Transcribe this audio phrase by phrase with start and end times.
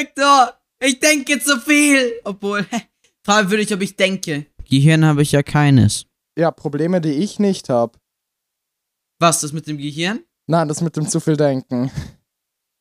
[0.00, 2.20] Victor, ich denke zu viel.
[2.24, 2.66] Obwohl,
[3.26, 4.46] fragen würde ich, ob ich denke.
[4.68, 6.06] Gehirn habe ich ja keines.
[6.38, 7.98] Ja, Probleme, die ich nicht habe.
[9.20, 10.24] Was, das mit dem Gehirn?
[10.46, 11.90] Nein, das mit dem zu viel Denken.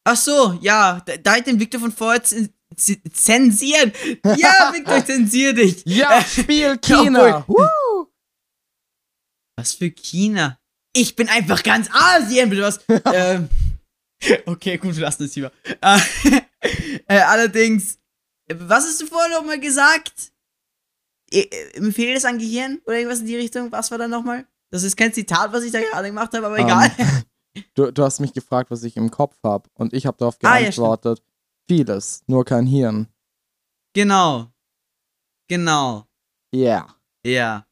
[0.06, 3.92] Ach so, ja, da, da hat den Victor von vorher zensieren.
[4.38, 5.84] Ja, Victor, zensier dich.
[5.86, 7.44] Ja, Äh, Spiel China.
[7.48, 8.08] Woo!
[9.58, 10.58] Was für China?
[10.96, 12.80] Ich bin einfach ganz Asien, bitte was?
[13.14, 13.50] ähm,
[14.46, 15.52] okay, gut, wir lassen es lieber.
[16.62, 18.00] Äh, allerdings,
[18.54, 20.32] was hast du vorher nochmal gesagt?
[21.32, 21.48] Äh,
[21.80, 23.72] Mir fehlt es an Gehirn oder irgendwas in die Richtung?
[23.72, 24.46] Was war da nochmal?
[24.72, 26.92] Das ist kein Zitat, was ich da gerade gemacht habe, aber Ähm, egal.
[27.74, 29.68] Du, du hast mich gefragt, was ich im Kopf habe.
[29.74, 31.24] Und ich habe darauf Ah, ja, geantwortet.
[31.68, 33.08] Vieles, nur kein Hirn.
[33.94, 34.52] genau.
[35.48, 36.06] Genau.
[36.54, 36.96] Yeah.
[37.26, 37.66] Ja.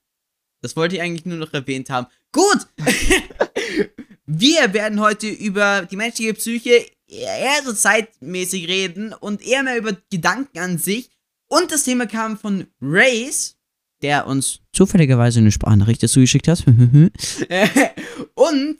[0.61, 2.07] Das wollte ich eigentlich nur noch erwähnt haben.
[2.31, 2.67] Gut!
[4.25, 9.95] Wir werden heute über die menschliche Psyche eher so zeitmäßig reden und eher mehr über
[10.09, 11.09] Gedanken an sich.
[11.47, 13.57] Und das Thema kam von Race,
[14.01, 16.65] der uns zufälligerweise eine Sprachnachricht dazu geschickt hat.
[18.35, 18.77] und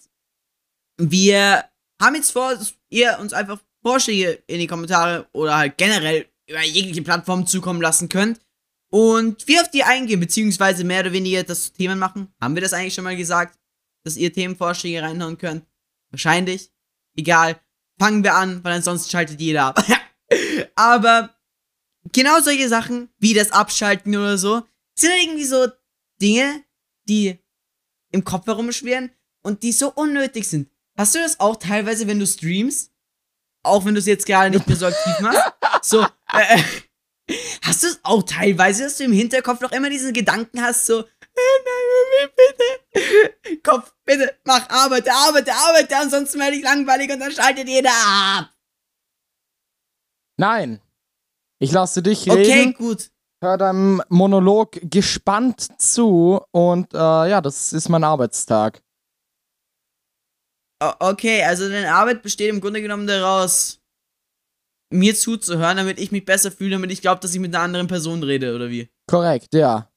[0.98, 1.64] wir
[2.02, 6.64] haben jetzt vor, dass ihr uns einfach Vorschläge in die Kommentare oder halt generell über
[6.64, 8.39] jegliche Plattform zukommen lassen könnt.
[8.89, 12.33] Und wir auf die eingehen, beziehungsweise mehr oder weniger das Themen machen.
[12.39, 13.58] Haben wir das eigentlich schon mal gesagt?
[14.03, 15.66] Dass ihr Themenvorschläge reinhauen könnt?
[16.09, 16.72] Wahrscheinlich.
[17.16, 17.59] Egal.
[18.00, 19.84] Fangen wir an, weil ansonsten schaltet jeder ab.
[20.76, 21.36] Aber
[22.14, 24.64] genau solche Sachen, wie das Abschalten oder so,
[24.95, 25.67] sind halt irgendwie so
[26.22, 26.64] Dinge,
[27.08, 27.38] die
[28.12, 29.12] im Kopf herumschwirren
[29.44, 30.70] und die so unnötig sind.
[30.98, 32.92] Hast du das auch teilweise, wenn du streamst?
[33.64, 35.42] Auch wenn du es jetzt gerade nicht mehr so aktiv machst?
[35.84, 36.61] So, äh,
[37.61, 41.02] Hast du es auch teilweise, dass du im Hinterkopf noch immer diesen Gedanken hast, so,
[41.02, 41.06] äh,
[42.35, 47.91] bitte, Kopf, bitte, mach, arbeite, arbeite, arbeite, ansonsten werde ich langweilig und dann schaltet jeder
[47.91, 48.53] ab.
[50.39, 50.81] Nein.
[51.59, 53.09] Ich lasse dich Okay, reden, gut.
[53.41, 58.83] hör deinem Monolog gespannt zu und äh, ja, das ist mein Arbeitstag.
[60.83, 63.81] O okay, also deine Arbeit besteht im Grunde genommen daraus,
[64.93, 67.87] mir zuzuhören, damit ich mich besser fühle, damit ich glaube, dass ich mit einer anderen
[67.87, 68.89] Person rede, oder wie?
[69.09, 69.89] Korrekt, ja.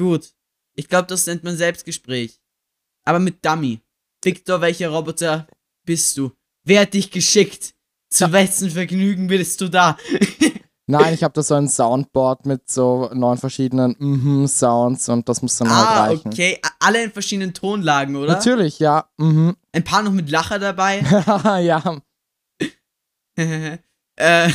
[0.00, 0.32] Gut.
[0.76, 2.40] Ich glaube, das nennt man Selbstgespräch.
[3.04, 3.82] Aber mit Dummy.
[4.24, 5.46] Victor, welcher Roboter
[5.84, 6.32] bist du?
[6.64, 7.74] Wer hat dich geschickt?
[8.08, 9.98] Zu wessen Vergnügen bist du da?
[10.86, 15.42] Nein, ich habe da so ein Soundboard mit so neun verschiedenen mhm Sounds und das
[15.42, 16.32] muss dann ah, halt reichen.
[16.32, 16.58] okay.
[16.78, 18.32] Alle in verschiedenen Tonlagen, oder?
[18.32, 19.10] Natürlich, ja.
[19.18, 19.54] Mhm.
[19.72, 21.00] Ein paar noch mit Lacher dabei.
[21.62, 22.00] ja.
[24.16, 24.50] äh,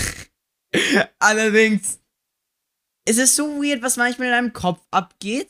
[1.20, 2.00] allerdings,
[3.06, 5.50] es ist so weird, was manchmal in deinem Kopf abgeht.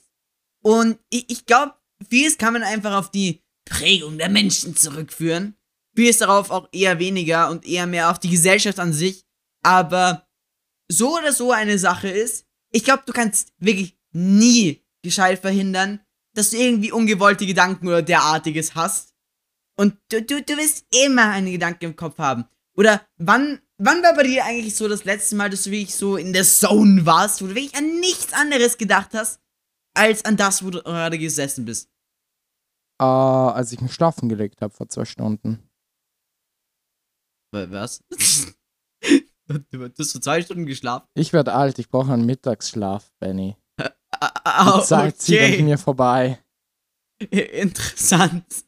[0.62, 1.74] Und ich, ich glaube,
[2.10, 5.56] vieles kann man einfach auf die Prägung der Menschen zurückführen.
[5.96, 9.26] Vieles darauf auch eher weniger und eher mehr auf die Gesellschaft an sich.
[9.64, 10.28] Aber
[10.92, 16.02] so oder so eine Sache ist, ich glaube, du kannst wirklich nie gescheit verhindern,
[16.34, 19.14] dass du irgendwie ungewollte Gedanken oder derartiges hast.
[19.78, 22.46] Und du, du, du wirst immer einen Gedanken im Kopf haben.
[22.76, 26.18] Oder wann, wann war bei dir eigentlich so das letzte Mal, dass du wirklich so
[26.18, 29.40] in der Zone warst, wo du wirklich an nichts anderes gedacht hast,
[29.96, 31.90] als an das, wo du gerade gesessen bist?
[33.02, 35.70] Äh, als ich mich schlafen gelegt habe vor zwei Stunden.
[37.54, 38.04] Wa- Was?
[39.48, 41.08] du hast vor zwei Stunden geschlafen?
[41.14, 43.58] Ich werde alt, ich brauche einen Mittagsschlaf, Benny.
[43.80, 45.64] Die Zeit zieht an okay.
[45.64, 46.44] mir vorbei.
[47.30, 48.66] Interessant.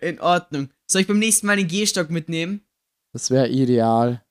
[0.00, 0.72] In Ordnung.
[0.90, 2.66] Soll ich beim nächsten Mal den Gehstock mitnehmen?
[3.12, 4.24] Das wäre ideal.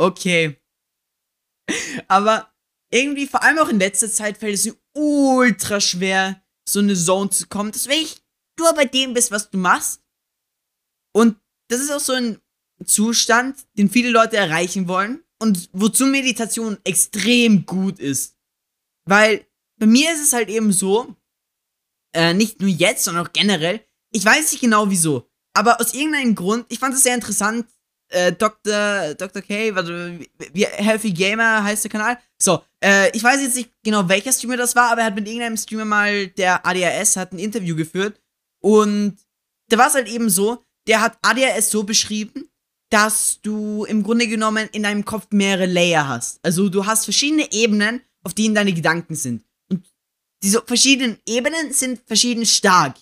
[0.00, 0.56] Okay.
[2.08, 2.50] Aber
[2.90, 7.28] irgendwie, vor allem auch in letzter Zeit, fällt es mir ultra schwer, so eine Zone
[7.28, 8.22] zu kommen, dass wirklich
[8.56, 10.02] du bei dem bist, was du machst.
[11.12, 11.36] Und
[11.68, 12.40] das ist auch so ein
[12.84, 18.38] Zustand, den viele Leute erreichen wollen und wozu Meditation extrem gut ist.
[19.06, 19.46] Weil
[19.76, 21.14] bei mir ist es halt eben so,
[22.14, 26.34] äh, nicht nur jetzt, sondern auch generell, ich weiß nicht genau wieso, aber aus irgendeinem
[26.34, 27.66] Grund, ich fand es sehr interessant,
[28.10, 29.14] äh, Dr.
[29.14, 29.42] Dr.
[29.42, 32.18] K, warte, wie, wie Healthy Gamer heißt der Kanal.
[32.38, 35.26] So, äh, ich weiß jetzt nicht genau, welcher Streamer das war, aber er hat mit
[35.26, 38.20] irgendeinem Streamer mal, der ADHS hat ein Interview geführt.
[38.62, 39.16] Und
[39.68, 42.50] da war es halt eben so, der hat ADHS so beschrieben,
[42.90, 46.40] dass du im Grunde genommen in deinem Kopf mehrere Layer hast.
[46.42, 49.44] Also du hast verschiedene Ebenen, auf denen deine Gedanken sind.
[49.70, 49.86] Und
[50.42, 52.96] diese verschiedenen Ebenen sind verschieden stark.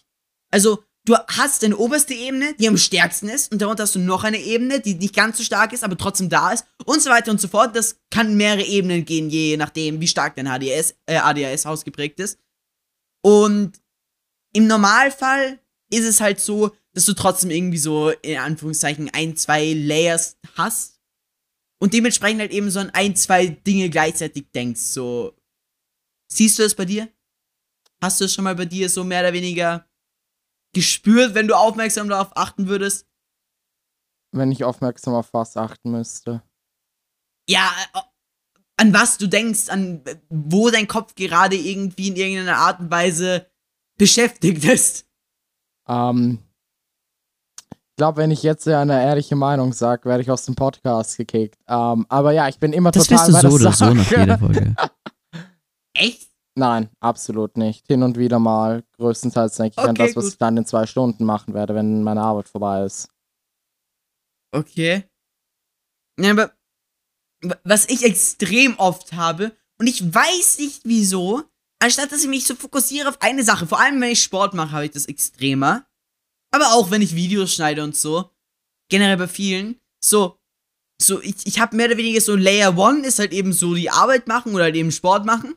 [0.50, 4.24] Also du hast eine oberste Ebene, die am stärksten ist, und darunter hast du noch
[4.24, 7.30] eine Ebene, die nicht ganz so stark ist, aber trotzdem da ist, und so weiter
[7.30, 7.74] und so fort.
[7.74, 12.38] Das kann mehrere Ebenen gehen, je nachdem, wie stark dein HDS, äh, ADHS ausgeprägt ist.
[13.22, 13.80] Und
[14.52, 15.58] im Normalfall
[15.90, 20.96] ist es halt so, dass du trotzdem irgendwie so, in Anführungszeichen, ein, zwei Layers hast.
[21.80, 24.80] und dementsprechend halt eben so an ein, zwei Dinge gleichzeitig denkst.
[24.80, 25.32] So,
[26.30, 27.08] siehst du das bei dir?
[28.02, 29.87] Hast du es schon mal bei dir so mehr oder weniger
[30.74, 33.06] gespürt, wenn du aufmerksam darauf achten würdest?
[34.32, 36.42] Wenn ich aufmerksam auf was achten müsste.
[37.48, 38.00] Ja, äh,
[38.76, 43.50] an was du denkst, an wo dein Kopf gerade irgendwie in irgendeiner Art und Weise
[43.98, 45.06] beschäftigt ist.
[45.88, 46.38] Ähm,
[47.72, 51.58] ich glaube, wenn ich jetzt eine ehrliche Meinung sage, werde ich aus dem Podcast gekickt.
[51.66, 53.84] Ähm, aber ja, ich bin immer Das total wirst du bei so der oder so
[53.94, 54.20] nach Sache.
[54.20, 54.76] jeder Folge.
[55.94, 56.27] Echt?
[56.58, 57.86] Nein, absolut nicht.
[57.86, 58.82] Hin und wieder mal.
[58.96, 60.32] Größtenteils denke ich an Okay, das, was gut.
[60.32, 63.08] ich dann in zwei Stunden machen werde, wenn meine Arbeit vorbei ist.
[64.52, 65.04] Okay.
[66.20, 66.52] Ja, aber
[67.62, 71.44] was ich extrem oft habe, und ich weiß nicht wieso,
[71.80, 74.72] anstatt dass ich mich so fokussiere auf eine Sache, vor allem wenn ich Sport mache,
[74.72, 75.86] habe ich das extremer.
[76.52, 78.30] Aber auch wenn ich Videos schneide und so,
[78.90, 80.40] generell bei vielen, so,
[81.00, 83.90] so, ich, ich habe mehr oder weniger so Layer One ist halt eben so die
[83.90, 85.54] Arbeit machen oder halt eben Sport machen.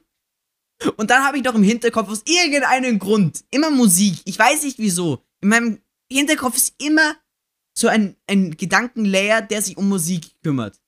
[0.97, 4.21] Und dann habe ich noch im Hinterkopf aus irgendeinem Grund immer Musik.
[4.25, 5.23] Ich weiß nicht wieso.
[5.41, 5.81] In meinem
[6.11, 7.15] Hinterkopf ist immer
[7.77, 10.79] so ein, ein Gedankenlayer, der sich um Musik kümmert.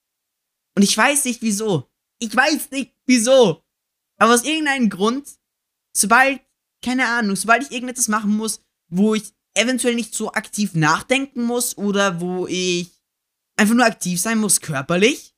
[0.75, 1.89] Und ich weiß nicht wieso.
[2.19, 3.63] Ich weiß nicht wieso.
[4.19, 5.29] Aber aus irgendeinem Grund,
[5.95, 6.41] sobald,
[6.83, 11.77] keine Ahnung, sobald ich irgendetwas machen muss, wo ich eventuell nicht so aktiv nachdenken muss
[11.77, 12.91] oder wo ich
[13.55, 15.32] einfach nur aktiv sein muss körperlich,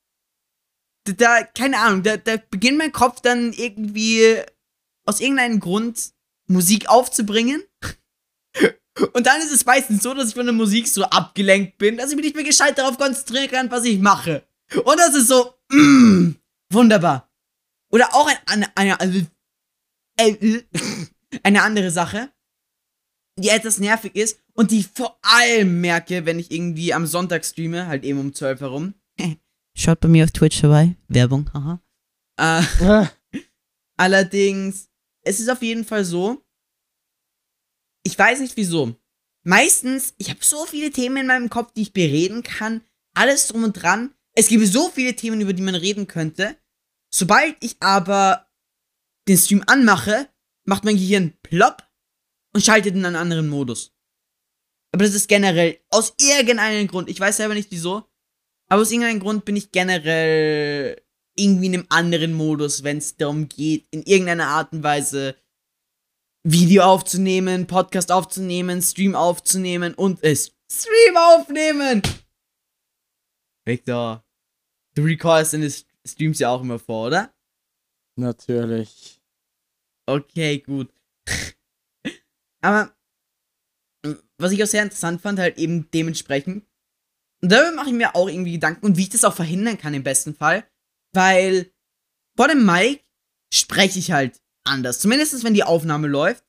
[1.06, 4.42] da, keine Ahnung, da, da beginnt mein Kopf dann irgendwie
[5.06, 6.12] aus irgendeinem Grund
[6.48, 7.64] Musik aufzubringen.
[9.14, 12.10] Und dann ist es meistens so, dass ich von der Musik so abgelenkt bin, dass
[12.10, 14.48] ich mich nicht mehr gescheit darauf konzentrieren kann, was ich mache.
[14.74, 16.32] Und das ist so, mm,
[16.72, 17.30] wunderbar.
[17.92, 19.28] Oder auch ein, eine, eine,
[20.18, 20.62] äh,
[21.44, 22.32] eine andere Sache,
[23.38, 27.46] die etwas nervig ist und die ich vor allem merke, wenn ich irgendwie am Sonntag
[27.46, 28.94] streame, halt eben um 12 herum.
[29.78, 30.96] Schaut bei mir auf Twitch vorbei.
[31.10, 31.82] Werbung, haha.
[32.38, 33.08] Äh,
[33.98, 34.90] Allerdings,
[35.22, 36.46] es ist auf jeden Fall so,
[38.04, 38.96] ich weiß nicht wieso.
[39.44, 42.82] Meistens, ich habe so viele Themen in meinem Kopf, die ich bereden kann,
[43.14, 44.14] alles drum und dran.
[44.34, 46.58] Es gibt so viele Themen, über die man reden könnte.
[47.14, 48.48] Sobald ich aber
[49.28, 50.30] den Stream anmache,
[50.66, 51.88] macht mein Gehirn plopp
[52.54, 53.94] und schaltet in einen anderen Modus.
[54.94, 58.10] Aber das ist generell aus irgendeinem Grund, ich weiß selber nicht wieso,
[58.68, 61.02] aber aus irgendeinem Grund bin ich generell
[61.38, 65.36] irgendwie in einem anderen Modus, wenn es darum geht, in irgendeiner Art und Weise
[66.44, 72.02] Video aufzunehmen, Podcast aufzunehmen, Stream aufzunehmen und es Stream aufnehmen.
[73.66, 74.24] Victor,
[74.94, 77.34] du recordest deine St- Streams ja auch immer vor, oder?
[78.18, 79.22] natürlich.
[80.08, 80.94] Okay, gut.
[82.62, 82.96] Aber
[84.38, 86.64] was ich auch sehr interessant fand, halt eben dementsprechend.
[87.46, 89.94] Und darüber mache ich mir auch irgendwie Gedanken und wie ich das auch verhindern kann
[89.94, 90.68] im besten Fall.
[91.14, 91.72] Weil
[92.36, 93.06] vor dem Mic
[93.54, 94.98] spreche ich halt anders.
[94.98, 96.44] Zumindest wenn die Aufnahme läuft.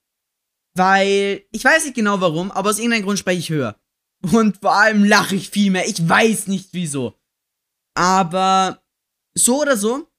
[0.75, 3.79] Weil ich weiß nicht genau warum, aber aus irgendeinem Grund spreche ich höher.
[4.33, 5.87] Und vor allem lache ich viel mehr.
[5.87, 7.13] Ich weiß nicht wieso.
[7.95, 8.83] Aber
[9.35, 10.11] so oder so,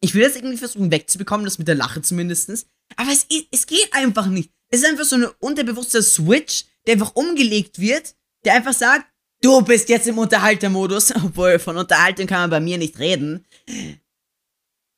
[0.00, 2.64] ich will das irgendwie versuchen wegzubekommen, das mit der Lache zumindestens.
[2.96, 4.50] Aber es, es geht einfach nicht.
[4.70, 8.16] Es ist einfach so eine unterbewusste Switch, der einfach umgelegt wird,
[8.46, 9.04] der einfach sagt,
[9.42, 11.14] du bist jetzt im Unterhaltermodus.
[11.24, 13.46] Obwohl, von Unterhaltung kann man bei mir nicht reden.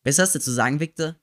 [0.05, 1.17] Was hast du zu sagen, Victor?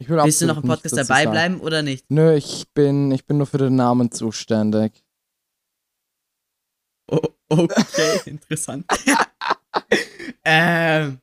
[0.00, 1.30] Ich will Willst du noch im Podcast dabei sagen.
[1.32, 2.08] bleiben oder nicht?
[2.08, 5.04] Nö, ich bin, ich bin nur für den Namen zuständig.
[7.10, 8.86] Oh, okay, interessant.
[10.44, 11.18] ähm,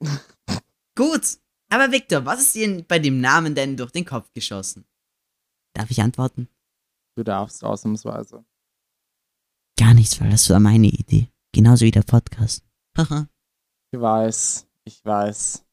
[0.96, 1.38] gut.
[1.70, 4.86] Aber Victor, was ist dir bei dem Namen denn durch den Kopf geschossen?
[5.74, 6.50] Darf ich antworten?
[7.16, 8.44] Du darfst ausnahmsweise.
[9.78, 11.30] Gar nichts, weil das war meine Idee.
[11.54, 12.64] Genauso wie der Podcast.
[12.98, 13.28] Haha.
[13.92, 15.64] Ich weiß, ich weiß.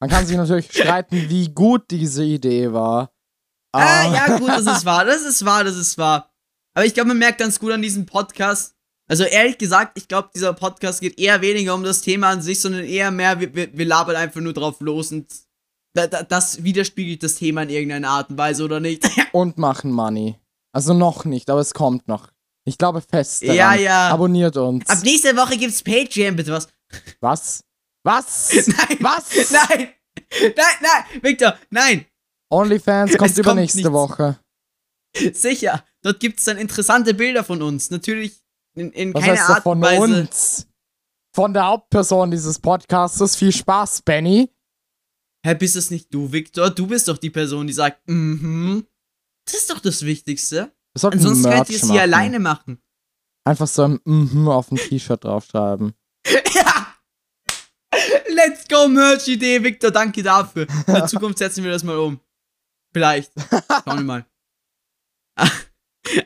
[0.00, 3.12] Man kann sich natürlich streiten, wie gut diese Idee war.
[3.72, 6.30] Ah, ja, gut, das ist wahr, das ist wahr, das ist wahr.
[6.74, 8.74] Aber ich glaube, man merkt ganz gut an diesem Podcast.
[9.08, 12.60] Also ehrlich gesagt, ich glaube, dieser Podcast geht eher weniger um das Thema an sich,
[12.60, 15.26] sondern eher mehr, wir, wir, wir labern einfach nur drauf los und
[15.94, 19.04] da, da, das widerspiegelt das Thema in irgendeiner Art und Weise oder nicht.
[19.32, 20.36] Und machen Money.
[20.72, 22.30] Also noch nicht, aber es kommt noch.
[22.68, 23.56] Ich glaube fest daran.
[23.56, 24.08] Ja, ja.
[24.10, 24.88] Abonniert uns.
[24.88, 26.68] Ab nächster Woche gibt's Patreon, bitte was?
[27.20, 27.60] Was?
[28.02, 28.50] Was?
[28.66, 28.98] Nein!
[29.00, 29.50] Was?
[29.50, 29.88] Nein!
[30.40, 31.22] Nein, nein!
[31.22, 32.06] Victor, nein!
[32.50, 33.92] OnlyFans kommt Es kommt übernächste nichts.
[33.92, 34.38] Woche.
[35.32, 35.84] Sicher!
[36.02, 37.90] Dort gibt's dann interessante Bilder von uns.
[37.90, 38.42] Natürlich
[38.74, 40.02] in, in Was keiner heißt Art von Weise.
[40.02, 40.66] uns?
[41.34, 43.36] Von der Hauptperson dieses Podcastes.
[43.36, 44.50] Viel Spaß, Benny.
[45.44, 46.70] Hä, bist es nicht du, Victor?
[46.70, 48.86] Du bist doch die Person, die sagt, mhm.
[49.44, 50.72] Das ist doch das Wichtigste.
[51.04, 52.80] Ansonsten könnt ihr es hier alleine machen.
[53.44, 55.94] Einfach so ein Mhm auf dem T-Shirt draufschreiben.
[56.54, 56.86] ja!
[58.36, 60.66] let's go, Merch-Idee, Victor, danke dafür.
[60.86, 62.20] In der Zukunft setzen wir das mal um.
[62.92, 63.32] Vielleicht.
[63.84, 64.26] Schauen wir mal.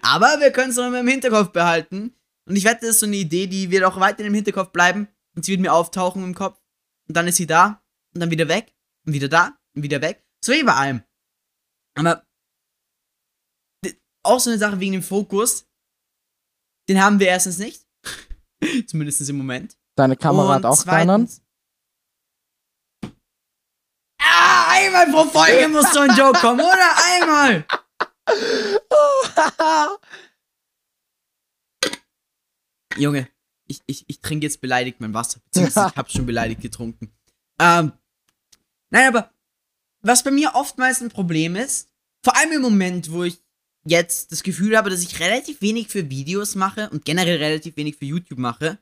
[0.03, 2.15] Aber wir können es noch immer im Hinterkopf behalten.
[2.47, 5.09] Und ich wette, das ist so eine Idee, die wird auch weiter im Hinterkopf bleiben.
[5.35, 6.61] Und sie wird mir auftauchen im Kopf.
[7.09, 7.83] Und dann ist sie da.
[8.15, 8.75] Und dann wieder weg.
[9.07, 9.57] Und wieder da.
[9.75, 10.25] Und wieder weg.
[10.45, 11.03] So wie bei allem.
[11.95, 12.25] Aber
[14.23, 15.67] auch so eine Sache wegen dem Fokus.
[16.89, 17.87] Den haben wir erstens nicht.
[18.87, 19.77] Zumindest im Moment.
[19.97, 21.29] Deine Kamera hat auch keinen.
[24.21, 26.97] Ah, einmal pro Folge muss so ein Joke kommen, oder?
[27.05, 27.67] Einmal!
[32.97, 33.29] Junge,
[33.67, 35.41] ich, ich, ich trinke jetzt beleidigt mein Wasser.
[35.45, 37.13] Beziehungsweise ich habe schon beleidigt getrunken.
[37.61, 37.93] Ähm,
[38.91, 39.33] nein, aber
[40.03, 41.89] was bei mir oftmals ein Problem ist,
[42.25, 43.43] vor allem im Moment, wo ich
[43.85, 47.97] jetzt das Gefühl habe, dass ich relativ wenig für Videos mache und generell relativ wenig
[47.97, 48.79] für YouTube mache,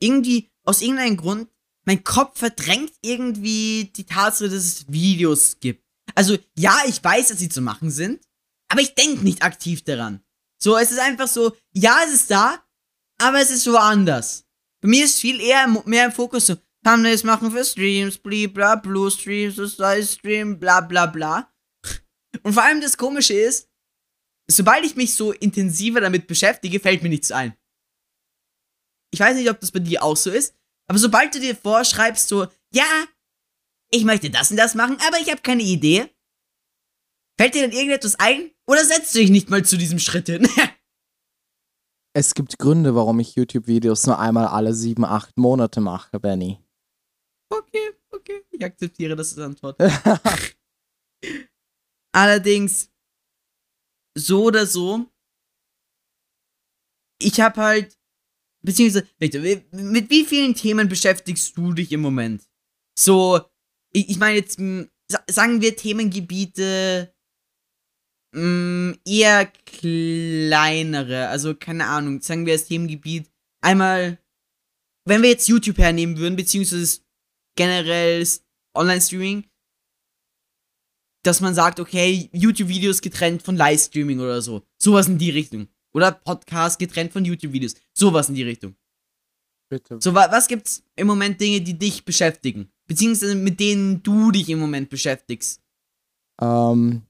[0.00, 1.48] irgendwie aus irgendeinem Grund,
[1.84, 5.84] mein Kopf verdrängt irgendwie die Tatsache, dass es Videos gibt.
[6.14, 8.24] Also ja, ich weiß, dass sie zu machen sind,
[8.68, 10.22] aber ich denke nicht aktiv daran.
[10.62, 12.64] So, es ist einfach so, ja, es ist da,
[13.18, 14.44] aber es ist woanders.
[14.80, 19.10] Bei mir ist viel eher mehr im Fokus so, Thumbnails machen für Streams, bla bla,
[19.10, 19.56] Streams,
[20.12, 21.52] Stream, bla bla bla.
[22.42, 23.68] Und vor allem das Komische ist,
[24.52, 27.56] sobald ich mich so intensiver damit beschäftige, fällt mir nichts ein.
[29.12, 30.54] Ich weiß nicht, ob das bei dir auch so ist,
[30.88, 33.04] aber sobald du dir vorschreibst, so, ja,
[33.90, 36.08] ich möchte das und das machen, aber ich habe keine Idee,
[37.38, 40.48] fällt dir dann irgendetwas ein oder setzt du dich nicht mal zu diesem Schritt hin?
[42.14, 46.58] es gibt Gründe, warum ich YouTube-Videos nur einmal alle sieben, acht Monate mache, Benny.
[47.50, 49.78] Okay, okay, ich akzeptiere das als Antwort.
[52.14, 52.91] Allerdings,
[54.16, 55.06] so oder so,
[57.20, 57.98] ich habe halt,
[58.64, 62.42] beziehungsweise, mit wie vielen Themen beschäftigst du dich im Moment?
[62.98, 63.40] So,
[63.92, 64.58] ich, ich meine jetzt,
[65.30, 67.14] sagen wir Themengebiete,
[68.34, 73.30] mh, eher kleinere, also keine Ahnung, sagen wir das Themengebiet,
[73.62, 74.18] einmal,
[75.06, 77.00] wenn wir jetzt YouTube hernehmen würden, beziehungsweise
[77.56, 78.26] generell
[78.76, 79.44] Online-Streaming,
[81.22, 84.62] dass man sagt, okay, YouTube-Videos getrennt von Livestreaming oder so.
[84.78, 85.68] Sowas in die Richtung.
[85.94, 87.74] Oder Podcast getrennt von YouTube-Videos.
[87.92, 88.74] Sowas in die Richtung.
[89.68, 89.98] Bitte.
[90.00, 92.70] So, wa was gibt's im Moment Dinge, die dich beschäftigen?
[92.86, 95.62] Beziehungsweise mit denen du dich im Moment beschäftigst?
[96.40, 97.02] Ähm.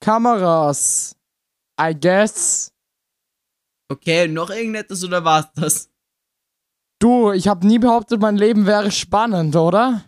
[0.00, 1.14] Kameras.
[1.80, 2.72] I guess.
[3.88, 5.90] Okay, noch irgendetwas oder war's das?
[6.98, 10.07] Du, ich habe nie behauptet, mein Leben wäre spannend, oder?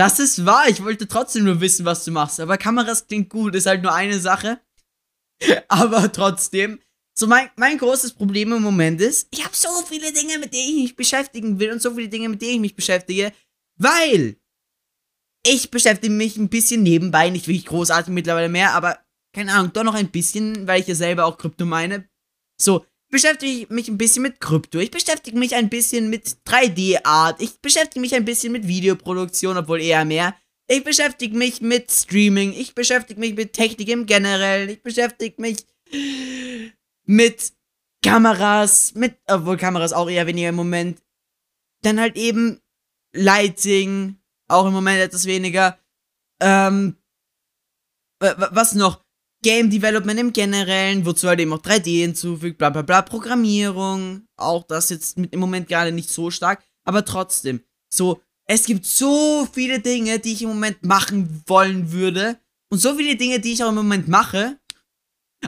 [0.00, 0.66] Das ist wahr.
[0.66, 2.40] Ich wollte trotzdem nur wissen, was du machst.
[2.40, 4.58] Aber Kameras klingt gut, ist halt nur eine Sache.
[5.68, 6.80] Aber trotzdem.
[7.14, 10.70] So, mein, mein großes Problem im Moment ist, ich habe so viele Dinge, mit denen
[10.70, 13.34] ich mich beschäftigen will und so viele Dinge, mit denen ich mich beschäftige,
[13.78, 14.38] weil
[15.46, 19.00] ich beschäftige mich ein bisschen nebenbei, nicht wirklich großartig mittlerweile mehr, aber
[19.34, 22.08] keine Ahnung, doch noch ein bisschen, weil ich ja selber auch Krypto meine.
[22.58, 27.40] So, beschäftige ich mich ein bisschen mit Krypto, ich beschäftige mich ein bisschen mit 3D-Art,
[27.42, 30.34] ich beschäftige mich ein bisschen mit Videoproduktion, obwohl eher mehr.
[30.68, 35.66] Ich beschäftige mich mit Streaming, ich beschäftige mich mit Technik im Generellen, ich beschäftige mich
[37.04, 37.52] mit
[38.04, 41.02] Kameras, mit, obwohl Kameras auch eher weniger im Moment.
[41.82, 42.60] Dann halt eben
[43.12, 45.78] Lighting, auch im Moment etwas weniger.
[46.40, 46.96] Ähm,
[48.20, 49.04] was noch?
[49.42, 54.64] Game Development im Generellen, wozu halt eben auch 3D hinzufügt, bla bla bla, Programmierung, auch
[54.64, 59.48] das jetzt mit, im Moment gerade nicht so stark, aber trotzdem, so, es gibt so
[59.52, 62.38] viele Dinge, die ich im Moment machen wollen würde
[62.70, 64.58] und so viele Dinge, die ich auch im Moment mache,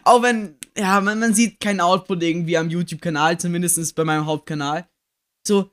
[0.05, 4.89] auch wenn, ja, man, man sieht keinen Output irgendwie am YouTube-Kanal, zumindest bei meinem Hauptkanal,
[5.47, 5.71] so,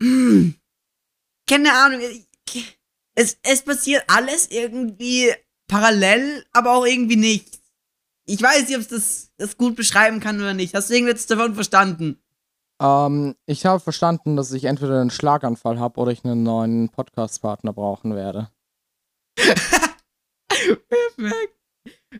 [0.00, 0.50] mm,
[1.48, 2.00] keine Ahnung,
[3.14, 5.32] es, es passiert alles irgendwie
[5.72, 7.58] parallel, aber auch irgendwie nicht.
[8.26, 10.74] Ich weiß nicht, ob ich das, das gut beschreiben kann oder nicht.
[10.74, 12.22] Hast du irgendwas davon verstanden?
[12.78, 17.72] Ähm, ich habe verstanden, dass ich entweder einen Schlaganfall habe oder ich einen neuen Podcast-Partner
[17.72, 18.50] brauchen werde.
[19.38, 21.56] Perfekt.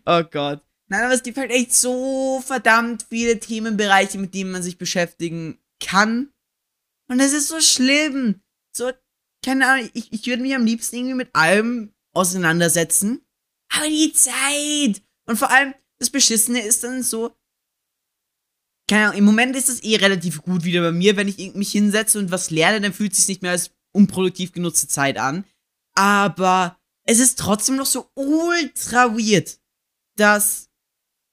[0.06, 0.62] Oh Gott.
[0.88, 5.58] Nein, aber es gibt halt echt so verdammt viele Themenbereiche, mit denen man sich beschäftigen
[5.78, 6.32] kann.
[7.08, 8.40] Und es ist so schlimm.
[8.74, 8.90] So,
[9.44, 13.20] keine Ahnung, ich, ich würde mich am liebsten irgendwie mit allem auseinandersetzen.
[13.74, 15.02] Aber die Zeit!
[15.26, 17.34] Und vor allem, das Beschissene ist dann so,
[18.88, 21.72] keine Ahnung, im Moment ist es eh relativ gut wieder bei mir, wenn ich mich
[21.72, 25.44] hinsetze und was lerne, dann fühlt es sich nicht mehr als unproduktiv genutzte Zeit an.
[25.94, 29.58] Aber es ist trotzdem noch so ultra weird,
[30.16, 30.68] dass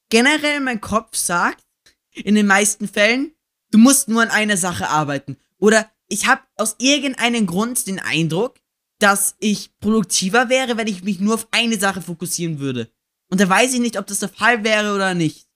[0.09, 1.65] generell mein Kopf sagt,
[2.13, 3.33] in den meisten Fällen,
[3.71, 5.37] du musst nur an einer Sache arbeiten.
[5.57, 8.59] Oder ich habe aus irgendeinem Grund den Eindruck,
[8.99, 12.91] dass ich produktiver wäre, wenn ich mich nur auf eine Sache fokussieren würde.
[13.31, 15.47] Und da weiß ich nicht, ob das der Fall wäre oder nicht.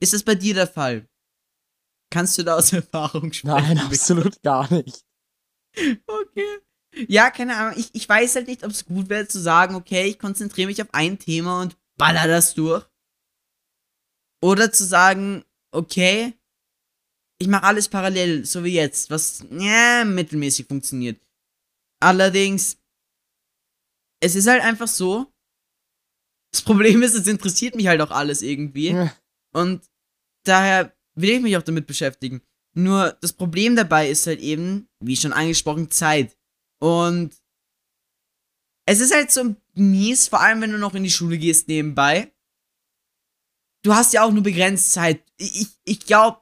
[0.00, 1.08] Ist das bei dir der Fall?
[2.10, 3.56] Kannst du da aus Erfahrung sprechen?
[3.56, 5.04] Nein, absolut gar nicht.
[6.06, 6.58] Okay.
[7.08, 7.74] Ja, keine Ahnung.
[7.76, 10.80] Ich, ich weiß halt nicht, ob es gut wäre zu sagen, okay, ich konzentriere mich
[10.80, 12.84] auf ein Thema und baller das durch.
[14.40, 16.34] Oder zu sagen, okay,
[17.38, 21.23] ich mache alles parallel, so wie jetzt, was ja, mittelmäßig funktioniert.
[22.00, 22.78] Allerdings,
[24.20, 25.32] es ist halt einfach so.
[26.52, 28.90] Das Problem ist, es interessiert mich halt auch alles irgendwie.
[28.90, 29.14] Ja.
[29.52, 29.82] Und
[30.44, 32.42] daher will ich mich auch damit beschäftigen.
[32.76, 36.36] Nur das Problem dabei ist halt eben, wie schon angesprochen, Zeit.
[36.80, 37.34] Und
[38.86, 42.32] es ist halt so mies, vor allem wenn du noch in die Schule gehst nebenbei.
[43.82, 45.22] Du hast ja auch nur begrenzt Zeit.
[45.36, 46.40] Ich, ich glaube,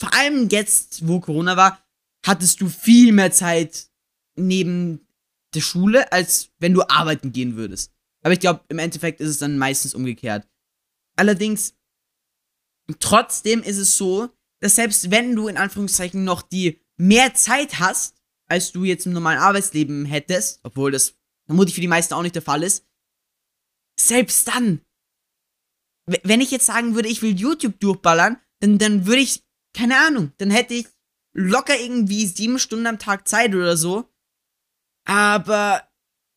[0.00, 1.84] vor allem jetzt, wo Corona war,
[2.24, 3.89] hattest du viel mehr Zeit
[4.36, 5.06] neben
[5.54, 7.92] der Schule, als wenn du arbeiten gehen würdest.
[8.22, 10.46] Aber ich glaube, im Endeffekt ist es dann meistens umgekehrt.
[11.16, 11.74] Allerdings,
[13.00, 18.20] trotzdem ist es so, dass selbst wenn du in Anführungszeichen noch die mehr Zeit hast,
[18.46, 21.14] als du jetzt im normalen Arbeitsleben hättest, obwohl das
[21.46, 22.86] vermutlich für die meisten auch nicht der Fall ist,
[23.98, 24.80] selbst dann,
[26.06, 29.44] wenn ich jetzt sagen würde, ich will YouTube durchballern, dann, dann würde ich,
[29.74, 30.86] keine Ahnung, dann hätte ich
[31.32, 34.09] locker irgendwie sieben Stunden am Tag Zeit oder so.
[35.10, 35.82] Aber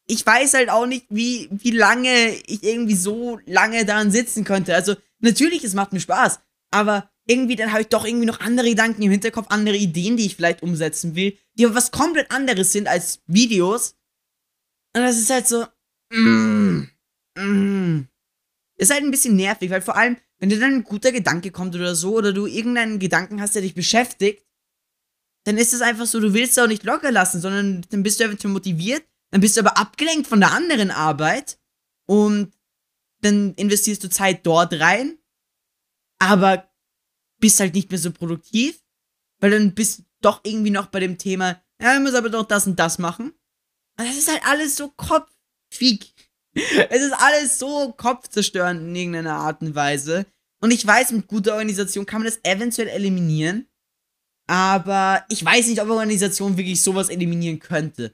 [0.08, 4.74] ich weiß halt auch nicht, wie, wie lange ich irgendwie so lange daran sitzen könnte.
[4.74, 6.40] Also, natürlich, es macht mir Spaß.
[6.72, 10.26] Aber irgendwie, dann habe ich doch irgendwie noch andere Gedanken im Hinterkopf, andere Ideen, die
[10.26, 13.96] ich vielleicht umsetzen will, die aber was komplett anderes sind als Videos.
[14.96, 15.68] Und das ist halt so,
[16.12, 16.88] mm,
[17.38, 18.08] mm.
[18.78, 21.76] Ist halt ein bisschen nervig, weil vor allem, wenn dir dann ein guter Gedanke kommt
[21.76, 24.44] oder so, oder du irgendeinen Gedanken hast, der dich beschäftigt,
[25.44, 28.20] dann ist es einfach so, du willst es auch nicht locker lassen, sondern dann bist
[28.20, 31.58] du eventuell motiviert, dann bist du aber abgelenkt von der anderen Arbeit
[32.08, 32.54] und
[33.22, 35.18] dann investierst du Zeit dort rein,
[36.20, 36.70] aber
[37.40, 38.82] bist halt nicht mehr so produktiv,
[39.40, 42.46] weil dann bist du doch irgendwie noch bei dem Thema, ja, ich muss aber doch
[42.46, 43.34] das und das machen.
[44.00, 46.14] Und das ist halt alles so kopfig.
[46.90, 50.28] Es ist alles so kopfzerstörend in irgendeiner Art und Weise.
[50.62, 53.68] Und ich weiß, mit guter Organisation kann man das eventuell eliminieren.
[54.48, 58.14] Aber ich weiß nicht, ob Organisation wirklich sowas eliminieren könnte.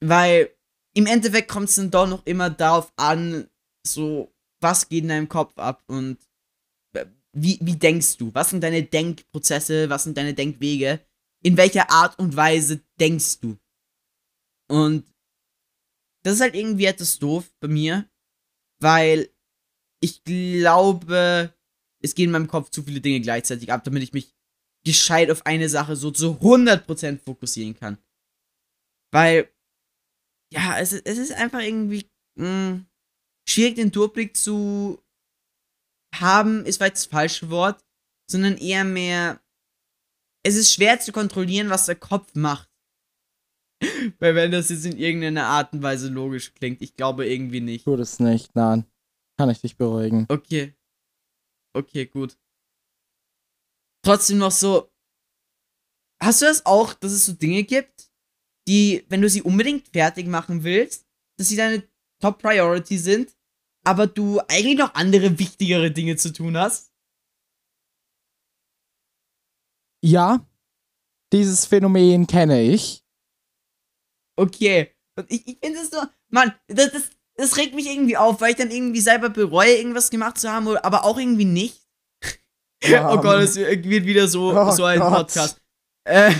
[0.00, 0.50] Weil
[0.94, 3.48] im Endeffekt kommt es dann doch noch immer darauf an,
[3.86, 6.18] so, was geht in deinem Kopf ab und
[6.94, 8.34] äh, wie, wie denkst du?
[8.34, 9.88] Was sind deine Denkprozesse?
[9.88, 11.00] Was sind deine Denkwege?
[11.44, 13.58] In welcher Art und Weise denkst du?
[14.68, 15.04] Und
[16.24, 18.08] das ist halt irgendwie etwas doof bei mir,
[18.80, 19.28] weil
[20.00, 21.54] ich glaube,
[22.00, 24.34] es gehen in meinem Kopf zu viele Dinge gleichzeitig ab, damit ich mich
[24.84, 27.98] gescheit auf eine Sache so zu 100% fokussieren kann.
[29.12, 29.48] Weil,
[30.52, 32.06] ja, es, ist- es ist einfach irgendwie
[32.38, 32.84] mh,
[33.48, 35.02] schwierig, den Durchblick zu
[36.14, 37.84] haben, ist vielleicht das falsche Wort,
[38.30, 39.40] sondern eher mehr,
[40.44, 42.70] es ist schwer zu kontrollieren, was der Kopf macht.
[44.18, 47.84] Weil wenn das jetzt in irgendeiner Art und Weise logisch klingt, ich glaube irgendwie nicht.
[47.84, 48.86] Tu das nicht, nein.
[49.38, 50.26] Kann ich dich beruhigen.
[50.28, 50.74] Okay.
[51.74, 52.38] Okay, gut.
[54.04, 54.92] Trotzdem noch so.
[56.22, 58.10] Hast du das auch, dass es so Dinge gibt,
[58.68, 61.88] die, wenn du sie unbedingt fertig machen willst, dass sie deine
[62.20, 63.36] Top Priority sind,
[63.84, 66.92] aber du eigentlich noch andere wichtigere Dinge zu tun hast?
[70.04, 70.46] Ja,
[71.32, 73.04] dieses Phänomen kenne ich.
[74.36, 74.94] Okay.
[75.16, 78.50] Und ich, ich finde es so, Mann, das, das, das regt mich irgendwie auf, weil
[78.50, 81.81] ich dann irgendwie selber bereue, irgendwas gemacht zu haben, aber auch irgendwie nicht.
[82.84, 85.26] Oh Gott, es wird wieder so, Oh so ein Gott.
[85.28, 85.60] Podcast.
[86.04, 86.34] Äh,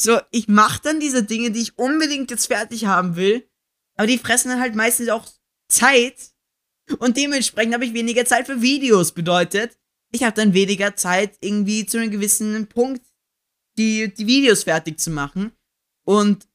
[0.00, 3.48] so, ich mache dann diese Dinge, die ich unbedingt jetzt fertig haben will,
[3.96, 5.26] aber die fressen dann halt meistens auch
[5.70, 6.32] Zeit
[6.98, 9.12] und dementsprechend habe ich weniger Zeit für Videos.
[9.12, 9.78] Bedeutet,
[10.12, 13.04] ich habe dann weniger Zeit, irgendwie zu einem gewissen Punkt
[13.78, 15.52] die, die Videos fertig zu machen.
[16.06, 16.48] Und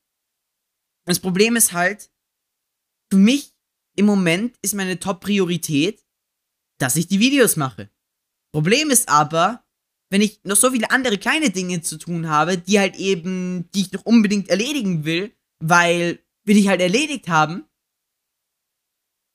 [1.06, 2.10] das Problem ist halt,
[3.12, 3.54] für mich
[3.98, 6.06] im Moment ist meine Top-Priorität,
[6.80, 7.89] dass ich die Videos mache.
[8.52, 9.64] Problem ist aber,
[10.10, 13.82] wenn ich noch so viele andere kleine Dinge zu tun habe, die halt eben, die
[13.82, 17.66] ich noch unbedingt erledigen will, weil will ich halt erledigt haben,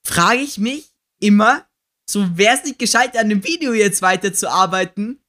[0.05, 1.67] frage ich mich immer,
[2.09, 5.21] so wäre es nicht gescheit, an dem Video jetzt weiterzuarbeiten,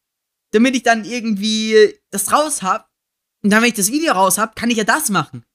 [0.51, 2.91] damit ich dann irgendwie das raus hab.
[3.43, 5.45] Und dann, wenn ich das Video raus hab, kann ich ja das machen.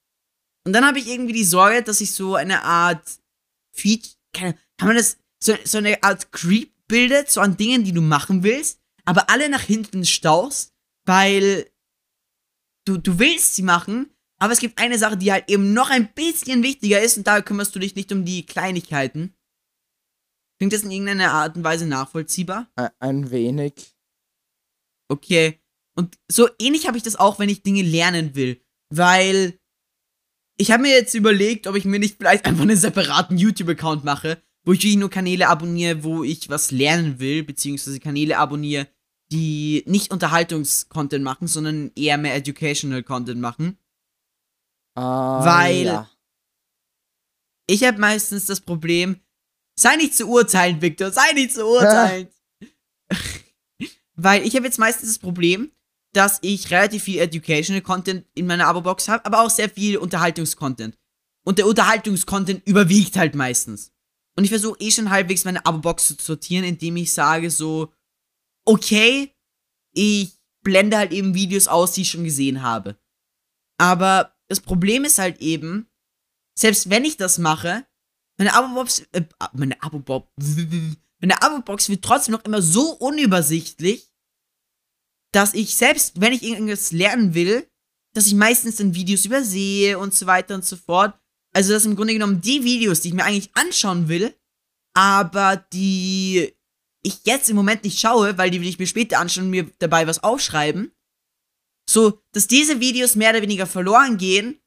[0.65, 3.19] Und dann habe ich irgendwie die Sorge, dass ich so eine Art
[3.73, 7.93] Feed, keine, kann man das, so, so eine Art Creep bildet, so an Dingen, die
[7.93, 10.75] du machen willst, aber alle nach hinten staust,
[11.07, 11.71] weil
[12.85, 16.13] du, du willst sie machen, aber es gibt eine Sache, die halt eben noch ein
[16.13, 19.35] bisschen wichtiger ist und da kümmerst du dich nicht um die Kleinigkeiten.
[20.59, 22.71] Klingt das in irgendeiner Art und Weise nachvollziehbar?
[22.75, 23.95] Ein, ein wenig.
[25.09, 25.61] Okay.
[25.97, 28.63] Und so ähnlich habe ich das auch, wenn ich Dinge lernen will.
[28.93, 29.59] Weil
[30.59, 34.43] ich habe mir jetzt überlegt, ob ich mir nicht vielleicht einfach einen separaten YouTube-Account mache,
[34.65, 38.87] wo ich wirklich nur Kanäle abonniere, wo ich was lernen will, beziehungsweise Kanäle abonniere,
[39.33, 43.79] die nicht Unterhaltungskontent machen, sondern eher mehr Educational Content machen.
[44.97, 46.11] Ah, Weil- Ja.
[47.69, 49.21] Ich habe meistens das Problem,
[49.79, 52.29] sei nicht zu urteilen, Victor, sei nicht zu urteilen.
[54.17, 55.71] Weil ich habe jetzt meistens das Problem,
[56.13, 60.99] dass ich relativ viel Educational Content in meiner Abo-Box habe, aber auch sehr viel Unterhaltungscontent.
[61.45, 63.93] Und der Unterhaltungscontent überwiegt halt meistens.
[64.41, 67.93] Und ich versuche eh schon halbwegs meine Abo-Box zu sortieren, indem ich sage so,
[68.65, 69.37] okay,
[69.93, 70.33] ich
[70.65, 72.99] blende halt eben Videos aus, die ich schon gesehen habe.
[73.77, 75.91] Aber das Problem ist halt eben,
[76.59, 77.87] selbst wenn ich das mache,
[78.39, 80.31] meine Abo-Box, äh, meine Abo-Box,
[81.21, 84.11] meine Abo-Box wird trotzdem noch immer so unübersichtlich,
[85.33, 87.71] dass ich selbst, wenn ich irgendwas lernen will,
[88.15, 91.20] dass ich meistens dann Videos übersehe und so weiter und so fort.
[91.53, 94.35] Also, dass im Grunde genommen die Videos, die ich mir eigentlich anschauen will,
[94.95, 96.55] aber die
[97.03, 99.71] ich jetzt im Moment nicht schaue, weil die will ich mir später anschauen und mir
[99.79, 100.93] dabei was aufschreiben,
[101.89, 104.61] so, dass diese Videos mehr oder weniger verloren gehen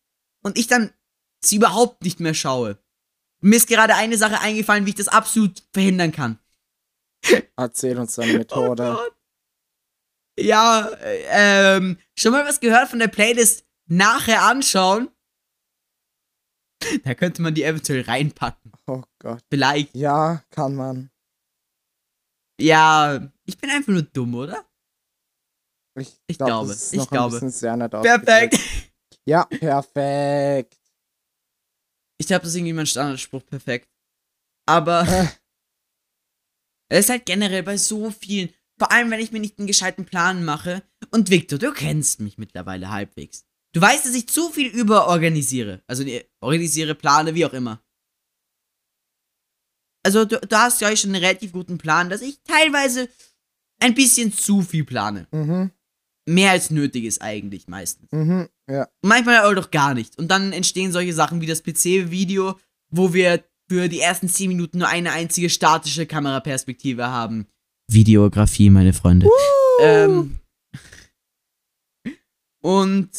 [0.43, 0.91] und ich dann
[1.41, 2.77] sie überhaupt nicht mehr schaue.
[3.41, 6.39] Mir ist gerade eine Sache eingefallen, wie ich das absolut verhindern kann.
[7.55, 8.97] Erzähl uns deine Methode.
[9.07, 9.11] Oh.
[10.35, 15.11] Ja, äh, ähm, schon mal was gehört von der Playlist nachher anschauen?
[17.03, 18.71] Da könnte man die eventuell reinpacken.
[18.88, 19.43] Oh Gott.
[19.49, 19.95] Vielleicht.
[19.95, 21.10] Ja, kann man.
[22.60, 24.65] Ja, ich bin einfach nur dumm, oder?
[25.99, 27.39] Ich, Ich glaub, glaube, das ist ich glaube.
[28.03, 28.60] Perfekt.
[29.25, 30.79] Ja, perfekt.
[32.19, 33.89] Ich glaube, das ist irgendwie mein Standardspruch perfekt.
[34.67, 35.27] Aber Äh,
[36.89, 40.06] es ist halt generell bei so vielen, vor allem wenn ich mir nicht einen gescheiten
[40.06, 40.84] Plan mache.
[41.12, 43.45] Und Victor, du kennst mich mittlerweile halbwegs.
[43.73, 45.81] Du weißt, dass ich zu viel überorganisiere.
[45.88, 46.05] Also
[46.41, 47.81] organisiere, plane, wie auch immer.
[50.05, 53.09] Also du, du hast ja euch schon einen relativ guten Plan, dass ich teilweise
[53.79, 55.27] ein bisschen zu viel plane.
[55.31, 55.71] mhm,
[56.25, 58.12] Mehr als nötig ist eigentlich meistens.
[58.12, 58.88] mhm, ja.
[59.01, 60.17] Manchmal aber doch gar nicht.
[60.17, 62.59] Und dann entstehen solche Sachen wie das PC-Video,
[62.91, 67.47] wo wir für die ersten 10 Minuten nur eine einzige statische Kameraperspektive haben.
[67.89, 69.27] Videografie, meine Freunde.
[69.81, 70.39] Ähm,
[72.62, 73.09] und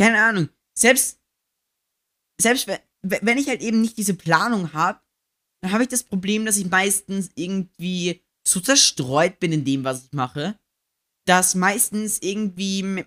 [0.00, 1.20] keine Ahnung, selbst,
[2.40, 5.00] selbst we- we- wenn ich halt eben nicht diese Planung habe,
[5.62, 10.06] dann habe ich das Problem, dass ich meistens irgendwie so zerstreut bin in dem, was
[10.06, 10.58] ich mache,
[11.28, 13.04] dass meistens irgendwie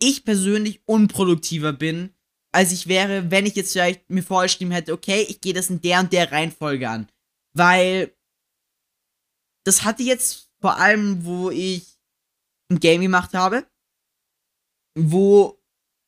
[0.00, 2.14] ich persönlich unproduktiver bin,
[2.54, 5.82] als ich wäre, wenn ich jetzt vielleicht mir vorgeschrieben hätte, okay, ich gehe das in
[5.82, 7.10] der und der Reihenfolge an.
[7.54, 8.16] Weil
[9.66, 11.98] das hatte jetzt vor allem, wo ich
[12.70, 13.66] ein Game gemacht habe,
[14.98, 15.61] wo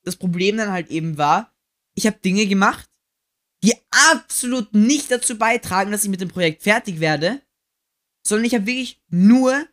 [0.04, 1.52] das Problem dann halt eben war,
[1.94, 2.88] ich habe Dinge gemacht,
[3.62, 3.74] die
[4.12, 7.40] absolut nicht dazu beitragen, dass ich mit dem Projekt fertig werde,
[8.26, 9.66] sondern ich habe wirklich nur,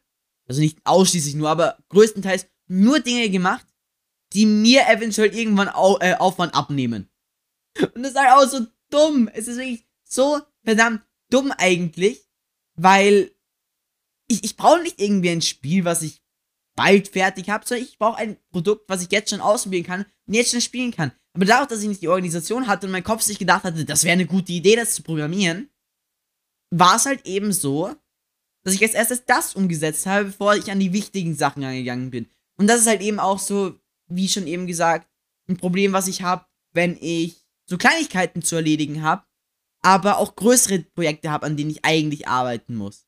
[0.48, 3.66] also nicht ausschließlich nur, aber größtenteils nur Dinge gemacht,
[4.34, 7.10] die mir eventuell irgendwann au äh, Aufwand abnehmen.
[7.94, 9.28] Und das ist halt auch so dumm.
[9.34, 12.30] Es ist wirklich so verdammt dumm eigentlich,
[12.76, 13.32] weil
[14.28, 16.21] ich, ich brauche nicht irgendwie ein Spiel, was ich
[16.76, 20.34] bald fertig habe, sondern ich brauche ein Produkt, was ich jetzt schon ausprobieren kann und
[20.34, 21.12] jetzt schon spielen kann.
[21.34, 24.04] Aber dadurch, dass ich nicht die Organisation hatte und mein Kopf sich gedacht hatte, das
[24.04, 25.70] wäre eine gute Idee, das zu programmieren,
[26.72, 27.96] war es halt eben so,
[28.64, 32.30] dass ich als erstes das umgesetzt habe, bevor ich an die wichtigen Sachen angegangen bin.
[32.58, 35.10] Und das ist halt eben auch so, wie schon eben gesagt,
[35.48, 39.26] ein Problem, was ich habe, wenn ich so Kleinigkeiten zu erledigen habe,
[39.82, 43.08] aber auch größere Projekte habe, an denen ich eigentlich arbeiten muss.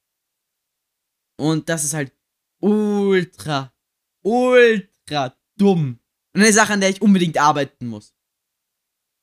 [1.37, 2.11] Und das ist halt
[2.63, 3.73] ultra,
[4.23, 5.99] ultra dumm.
[6.33, 8.15] Und eine Sache, an der ich unbedingt arbeiten muss.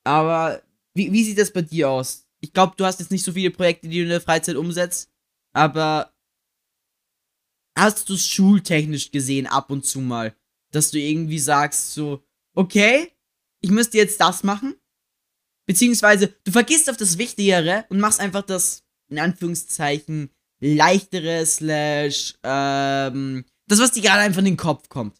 [0.03, 0.61] Aber
[0.93, 2.27] wie, wie sieht das bei dir aus?
[2.39, 5.11] Ich glaube, du hast jetzt nicht so viele Projekte, die du in der Freizeit umsetzt,
[5.53, 6.13] aber
[7.77, 10.35] hast du es schultechnisch gesehen ab und zu mal,
[10.71, 12.23] dass du irgendwie sagst so,
[12.53, 13.11] okay,
[13.59, 14.75] ich müsste jetzt das machen?
[15.67, 23.43] Beziehungsweise du vergisst auf das Wichtigere und machst einfach das, in Anführungszeichen, leichtere slash, ähm,
[23.67, 25.17] das, was dir gerade einfach in den Kopf kommt.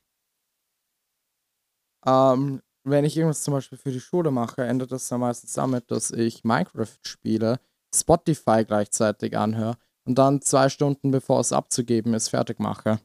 [2.06, 5.89] Ähm, wenn ich irgendwas zum Beispiel für die Schule mache, endet das dann meistens damit,
[5.91, 7.60] dass ich Minecraft spiele,
[7.93, 9.77] Spotify gleichzeitig anhöre
[10.08, 12.99] und dann zwei Stunden bevor es abzugeben ist, fertig mache.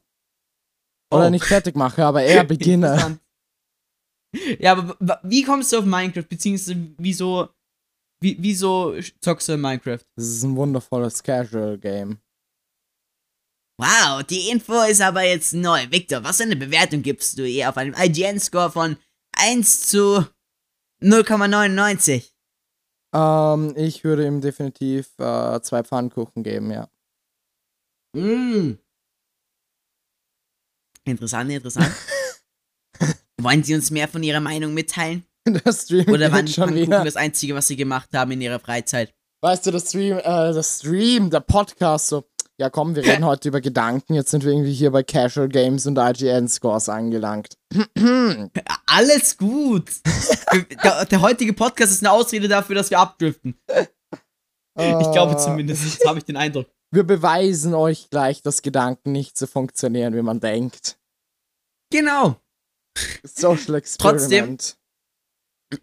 [1.13, 1.31] Oder Oh.
[1.31, 3.21] nicht fertig mache, aber eher beginne.
[4.59, 6.25] Ja, aber wie kommst du auf Minecraft?
[6.29, 7.49] Beziehungsweise wieso,
[8.21, 10.01] wie, wieso zockst du in Minecraft?
[10.17, 12.19] Das ist ein wundervolles Casual-Game.
[13.79, 15.91] Wow, die Info ist aber jetzt neu.
[15.91, 18.97] Victor, was für eine Bewertung gibst du ihr auf einem IGN-Score von
[19.33, 20.27] 1 zu
[21.03, 22.31] 0,99?
[23.13, 26.89] Ähm, ich würde ihm definitiv äh, zwei Pfannkuchen geben, ja.
[28.15, 28.79] Mm.
[31.05, 31.93] Interessant, interessant.
[33.41, 35.27] Wollen Sie uns mehr von Ihrer Meinung mitteilen?
[35.47, 37.05] Der Stream Oder waren schon Pfannkuchen wieder.
[37.05, 39.15] das Einzige, was Sie gemacht haben in Ihrer Freizeit?
[39.43, 42.25] Weißt du, der Stream, äh, der Stream, der Podcast so,
[42.59, 45.87] ja komm, wir reden heute über Gedanken, jetzt sind wir irgendwie hier bei Casual Games
[45.87, 47.57] und IGN-Scores angelangt.
[48.87, 49.91] Alles gut.
[50.83, 53.59] der, der heutige Podcast ist eine Ausrede dafür, dass wir abdriften.
[54.79, 56.07] Ich glaube Äh, zumindest.
[56.07, 56.67] Habe ich den Eindruck.
[56.93, 60.99] Wir beweisen euch gleich, dass Gedanken nicht so funktionieren, wie man denkt.
[61.91, 62.37] Genau.
[63.25, 64.77] Social Trotzdem- Experiment.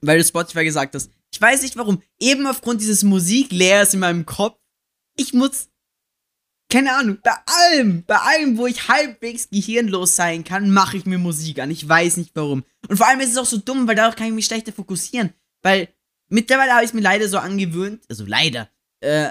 [0.01, 1.11] Weil du Spotify gesagt hast.
[1.33, 2.01] Ich weiß nicht warum.
[2.19, 4.57] Eben aufgrund dieses Musikleers in meinem Kopf.
[5.17, 5.67] Ich muss.
[6.73, 7.19] Keine Ahnung.
[7.21, 11.69] Bei allem, bei allem, wo ich halbwegs gehirnlos sein kann, mache ich mir Musik an.
[11.69, 12.65] Ich weiß nicht warum.
[12.87, 15.35] Und vor allem ist es auch so dumm, weil dadurch kann ich mich schlechter fokussieren.
[15.61, 15.89] Weil
[16.29, 18.03] mittlerweile habe ich es mir leider so angewöhnt.
[18.09, 18.71] Also leider.
[19.01, 19.29] Äh,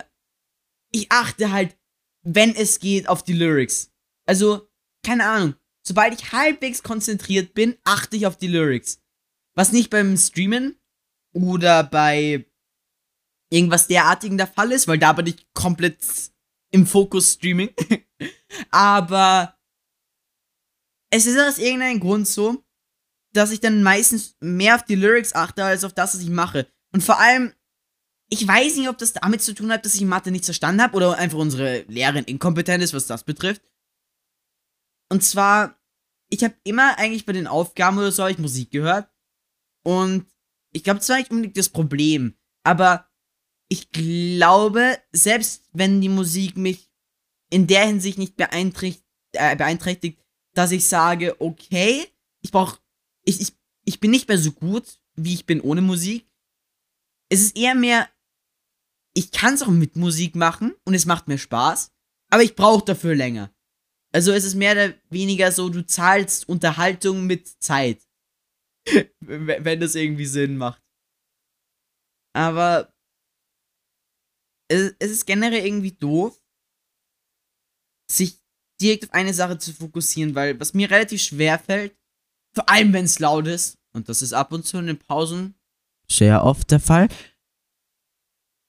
[0.93, 1.77] ich achte halt,
[2.23, 3.91] wenn es geht, auf die Lyrics.
[4.25, 4.71] Also,
[5.05, 5.57] keine Ahnung.
[5.85, 9.03] Sobald ich halbwegs konzentriert bin, achte ich auf die Lyrics.
[9.57, 10.77] Was nicht beim Streamen
[11.33, 12.47] oder bei
[13.51, 15.99] irgendwas derartigen der Fall ist, weil da bin ich komplett
[16.73, 17.71] im Fokus Streaming.
[18.71, 19.57] Aber
[21.11, 22.65] es ist aus irgendeinem Grund so,
[23.33, 26.67] dass ich dann meistens mehr auf die Lyrics achte, als auf das, was ich mache.
[26.93, 27.53] Und vor allem,
[28.29, 30.97] ich weiß nicht, ob das damit zu tun hat, dass ich Mathe nicht verstanden habe
[30.97, 33.63] oder einfach unsere Lehrerin inkompetent ist, was das betrifft.
[35.11, 35.79] Und zwar,
[36.31, 39.11] ich habe immer eigentlich bei den Aufgaben oder so ich Musik gehört.
[39.85, 40.27] Und
[40.73, 42.35] ich glaube, das war nicht unbedingt das Problem.
[42.65, 43.12] Aber
[43.73, 46.91] ich glaube, selbst wenn die Musik mich
[47.49, 50.19] in der Hinsicht nicht beeinträchtigt, äh, beeinträchtigt
[50.55, 52.07] dass ich sage, okay,
[52.43, 52.79] ich brauche,
[53.25, 53.57] ich, ich,
[53.87, 56.29] ich bin nicht mehr so gut, wie ich bin ohne Musik.
[57.31, 58.11] Es ist eher mehr,
[59.15, 61.91] ich kann es auch mit Musik machen und es macht mir Spaß,
[62.29, 63.55] aber ich brauche dafür länger.
[64.13, 68.07] Also es ist mehr oder weniger so, du zahlst Unterhaltung mit Zeit.
[69.21, 70.83] wenn das irgendwie Sinn macht.
[72.35, 72.92] Aber
[74.73, 76.41] es, es ist generell irgendwie doof,
[78.11, 78.39] sich
[78.81, 81.97] direkt auf eine Sache zu fokussieren, weil was mir relativ schwer fällt,
[82.55, 85.55] vor allem wenn es laut ist, und das ist ab und zu in den Pausen
[86.11, 87.09] Sehr oft der Fall.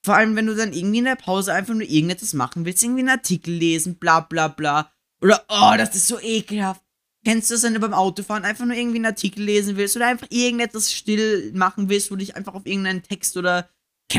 [0.06, 3.02] vor allem, wenn du dann irgendwie in der Pause einfach nur irgendetwas machen willst, irgendwie
[3.02, 4.92] einen Artikel lesen, bla bla bla.
[5.22, 6.84] Oder, oh, das ist so ekelhaft.
[7.26, 10.08] Kennst du das, wenn du beim Autofahren einfach nur irgendwie einen Artikel lesen willst oder
[10.08, 13.70] einfach irgendetwas still machen willst, wo du dich einfach auf irgendeinen Text oder,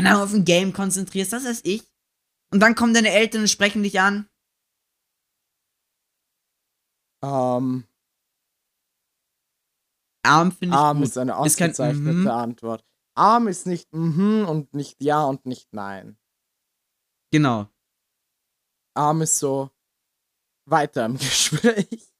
[0.03, 1.83] Ahnung, auf ein Game konzentrierst, das heißt ich.
[2.51, 4.27] Und dann kommen deine Eltern und sprechen dich an.
[7.23, 7.87] Ähm,
[10.25, 11.07] Arm finde ich arm gut.
[11.07, 12.27] ist eine Ist kein ausgezeichnete Mhm.
[12.27, 12.85] Antwort.
[13.17, 16.17] Arm ist nicht mhm und nicht ja und nicht nein.
[17.31, 17.69] Genau.
[18.95, 19.71] Arm ist so
[20.67, 22.11] weiter im Gespräch.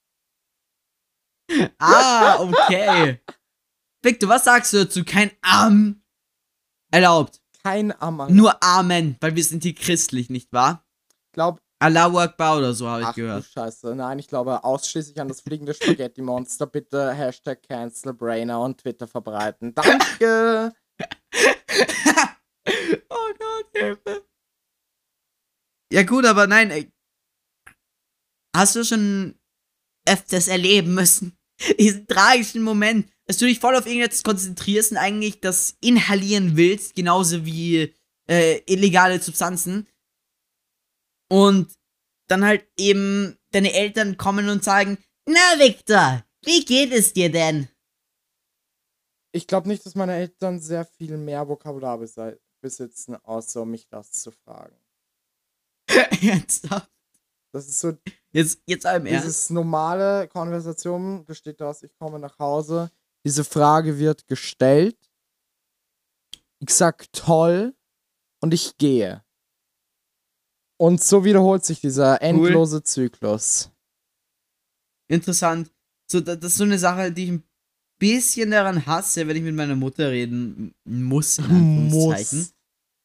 [1.77, 3.21] Ah, okay.
[4.03, 5.03] Victor, was sagst du dazu?
[5.03, 6.03] Kein Arm
[6.91, 7.41] erlaubt.
[7.65, 8.27] Kein Arm.
[8.29, 10.85] Nur Amen, weil wir sind hier christlich, nicht wahr?
[11.09, 13.45] Ich glaube, Allahu Akbar oder so habe ich ach du gehört.
[13.45, 13.95] Scheiße.
[13.95, 16.67] Nein, ich glaube ausschließlich an das fliegende Spaghetti-Monster.
[16.67, 19.73] Bitte Hashtag CancelBrainer und Twitter verbreiten.
[19.73, 20.73] Danke.
[23.09, 24.23] oh Gott, Hilfe.
[25.91, 26.93] Ja gut, aber nein, ey.
[28.55, 29.39] Hast du schon
[30.07, 31.35] öfters erleben müssen?
[31.79, 36.95] Diesen tragischen Moment, dass du dich voll auf irgendetwas konzentrierst und eigentlich das inhalieren willst,
[36.95, 37.93] genauso wie
[38.29, 39.87] äh, illegale Substanzen.
[41.29, 41.73] Und
[42.27, 47.67] dann halt eben deine Eltern kommen und sagen, na Victor, wie geht es dir denn?
[49.31, 53.87] Ich glaube nicht, dass meine Eltern sehr viel mehr Vokabular besi- besitzen, außer um mich
[53.89, 54.77] das zu fragen.
[56.21, 56.91] Ernsthaft?
[57.51, 57.97] Das ist so
[58.31, 59.25] Jetzt, jetzt einem Ernst?
[59.25, 62.91] Dieses normale Konversation besteht daraus, ich komme nach Hause,
[63.25, 64.97] diese Frage wird gestellt,
[66.59, 67.75] ich sag toll
[68.41, 69.23] und ich gehe.
[70.77, 73.71] Und so wiederholt sich dieser endlose Zyklus.
[75.07, 75.71] interessant.
[76.11, 77.43] So, da- das ist so eine Sache, die ich ein
[77.99, 81.39] bisschen daran hasse, wenn ich mit meiner Mutter reden muss.
[81.39, 82.53] Muss.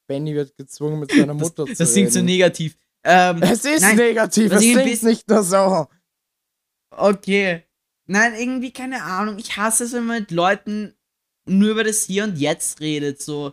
[0.08, 2.26] Benny wird gezwungen, mit seiner Mutter Das, zu das klingt so reden.
[2.26, 2.76] negativ.
[3.04, 5.86] Ähm, Es ist Nein, negativ, es klingt bisschen- nicht nur so.
[6.90, 7.64] okay.
[8.10, 9.38] Nein, irgendwie keine Ahnung.
[9.38, 10.94] Ich hasse es, wenn man mit Leuten
[11.46, 13.22] nur über das Hier und Jetzt redet.
[13.22, 13.52] So,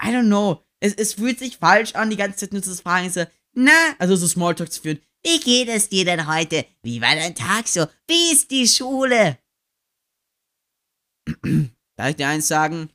[0.00, 0.64] I don't know.
[0.78, 4.14] Es, es fühlt sich falsch an, die ganze Zeit nur zu fragen, so, na, also
[4.14, 5.00] so Smalltalk zu führen.
[5.24, 6.64] Wie geht es dir denn heute?
[6.84, 7.84] Wie war dein Tag so?
[8.06, 9.38] Wie ist die Schule?
[11.96, 12.90] Darf ich dir eins sagen?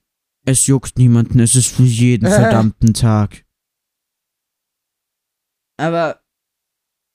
[0.45, 3.43] Es juckt niemanden, es ist für jeden verdammten Tag.
[5.75, 6.24] Aber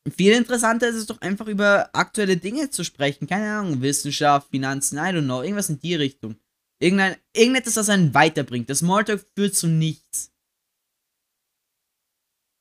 [0.09, 3.27] viel interessanter ist es doch einfach über aktuelle Dinge zu sprechen.
[3.27, 6.37] Keine Ahnung, Wissenschaft, Finanzen, I don't know, irgendwas in die Richtung.
[6.81, 8.71] Irgendein, irgendetwas, das einen weiterbringt.
[8.71, 10.33] Das Smalltalk führt zu nichts.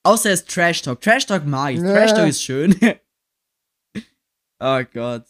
[0.04, 1.02] Außer es Trash Talk.
[1.02, 1.80] Trash Talk mag ich.
[1.80, 1.94] Ja.
[1.94, 2.76] Trash Talk ist schön.
[4.60, 5.26] oh Gott.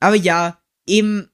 [0.00, 1.30] Aber ja, eben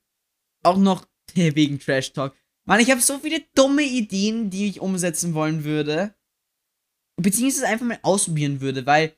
[0.65, 2.35] auch noch wegen Trash Talk.
[2.67, 6.15] Mann, ich habe so viele dumme Ideen, die ich umsetzen wollen würde.
[7.17, 9.17] Beziehungsweise einfach mal ausprobieren würde, weil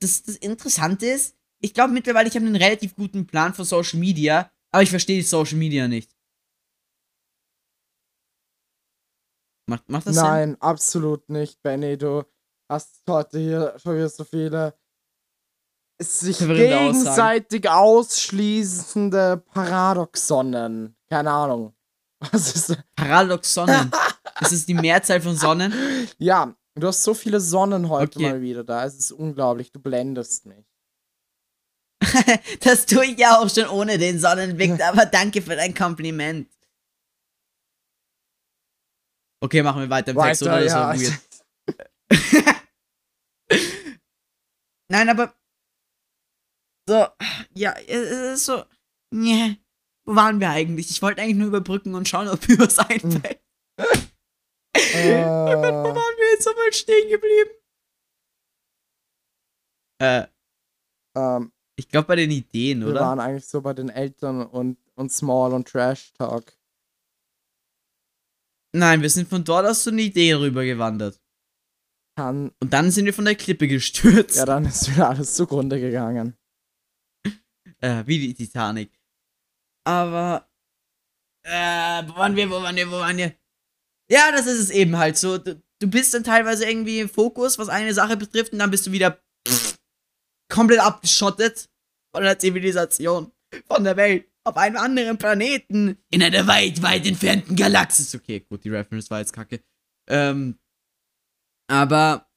[0.00, 3.98] das, das Interessante ist, ich glaube mittlerweile, ich habe einen relativ guten Plan für Social
[3.98, 6.10] Media, aber ich verstehe Social Media nicht.
[9.68, 10.24] Macht, macht das Sinn?
[10.24, 11.96] Nein, absolut nicht, Benny.
[11.96, 12.24] Du
[12.68, 14.74] hast heute hier schon wieder so viele
[16.02, 20.96] sich gegenseitig ausschließende Paradoxonnen.
[21.08, 21.74] Keine Ahnung.
[22.32, 22.78] Was ist das?
[22.96, 23.90] Paradoxonnen.
[24.40, 25.72] ist es die Mehrzahl von Sonnen?
[26.18, 28.30] Ja, du hast so viele Sonnen heute Okay.
[28.30, 28.84] mal wieder da.
[28.84, 29.72] Es ist unglaublich.
[29.72, 30.64] Du blendest mich.
[32.60, 36.48] Das tue ich ja auch schon ohne den Sonnenblick, aber danke für dein Kompliment.
[39.42, 40.62] Okay, machen wir weiter im Text, oder?
[40.64, 40.94] Ja.
[44.90, 45.34] Nein, aber.
[46.88, 47.06] So,
[47.54, 48.64] ja, es ist so.
[49.14, 49.56] Nee.
[50.04, 50.90] Wo waren wir eigentlich?
[50.90, 53.40] Ich wollte eigentlich nur überbrücken und schauen, ob mir was einfällt.
[54.74, 57.50] Äh, Wo waren wir jetzt nochmal stehen geblieben?
[60.00, 60.26] Äh,
[61.16, 63.00] ähm, ich glaube bei den Ideen, wir oder?
[63.00, 66.56] waren eigentlich so bei den Eltern und, und Small und Trash Talk.
[68.72, 71.20] Nein, wir sind von dort aus zu den Ideen rübergewandert.
[72.16, 74.36] Kann, Und dann sind wir von der Klippe gestürzt.
[74.36, 76.36] ja, dann ist wieder alles zugrunde gegangen.
[77.82, 78.92] Äh, wie die Titanic.
[79.86, 80.46] Aber.
[81.42, 83.34] Äh, wo waren wir, wo waren wir, wo waren wir?
[84.10, 85.38] Ja, das ist es eben halt so.
[85.38, 88.86] Du, du bist dann teilweise irgendwie im Fokus, was eine Sache betrifft, und dann bist
[88.86, 89.78] du wieder pff,
[90.50, 91.68] komplett abgeschottet
[92.14, 93.32] von der Zivilisation,
[93.66, 98.14] von der Welt, auf einem anderen Planeten, in einer weit, weit entfernten Galaxis.
[98.14, 99.62] Okay, gut, die Reference war jetzt kacke.
[100.08, 100.58] Ähm,
[101.70, 102.28] aber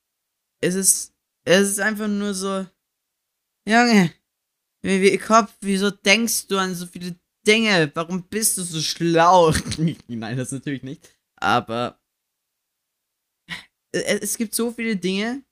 [0.61, 1.13] es ist,
[1.45, 2.67] es ist einfach nur so,
[3.67, 4.13] Junge,
[4.83, 7.15] wie, wie Kopf, wieso denkst du an so viele
[7.47, 7.91] Dinge?
[7.95, 9.51] Warum bist du so schlau?
[10.07, 11.12] Nein, das natürlich nicht.
[11.43, 11.99] Aber
[13.91, 15.43] es, gibt so viele Dinge,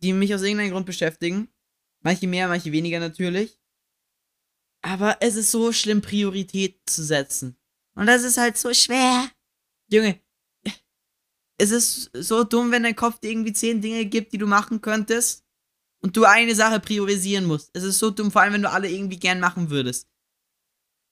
[0.00, 1.48] die mich aus irgendeinem Grund beschäftigen.
[2.04, 3.58] Manche mehr, manche weniger natürlich.
[4.82, 7.58] Aber es ist so schlimm, Prioritäten zu setzen.
[7.96, 9.28] Und das ist halt so schwer.
[9.90, 10.20] Junge,
[11.58, 14.80] es ist so dumm, wenn dein Kopf dir irgendwie zehn Dinge gibt, die du machen
[14.80, 15.44] könntest
[16.00, 17.70] und du eine Sache priorisieren musst.
[17.72, 20.08] Es ist so dumm, vor allem wenn du alle irgendwie gern machen würdest.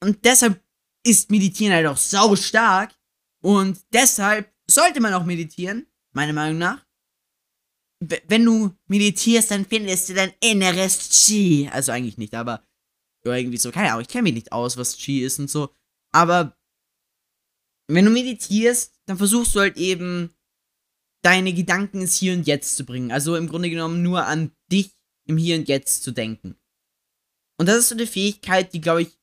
[0.01, 0.63] Und deshalb
[1.05, 2.95] ist Meditieren halt auch sau stark
[3.43, 6.85] und deshalb sollte man auch meditieren, meiner Meinung nach.
[8.01, 11.69] W- Wenn du meditierst, dann findest du dein inneres Chi.
[11.73, 12.65] Also eigentlich nicht, aber
[13.25, 15.75] irgendwie so, keine Ahnung, ich kenne mich nicht aus, was Chi ist und so.
[16.13, 16.57] Aber
[17.89, 20.35] wenn du meditierst, dann versuchst du halt eben
[21.23, 23.11] deine Gedanken ins Hier und Jetzt zu bringen.
[23.11, 24.97] Also im Grunde genommen nur an dich
[25.29, 26.57] im Hier und Jetzt zu denken.
[27.59, 29.16] Und das ist so eine Fähigkeit, die, glaube ich,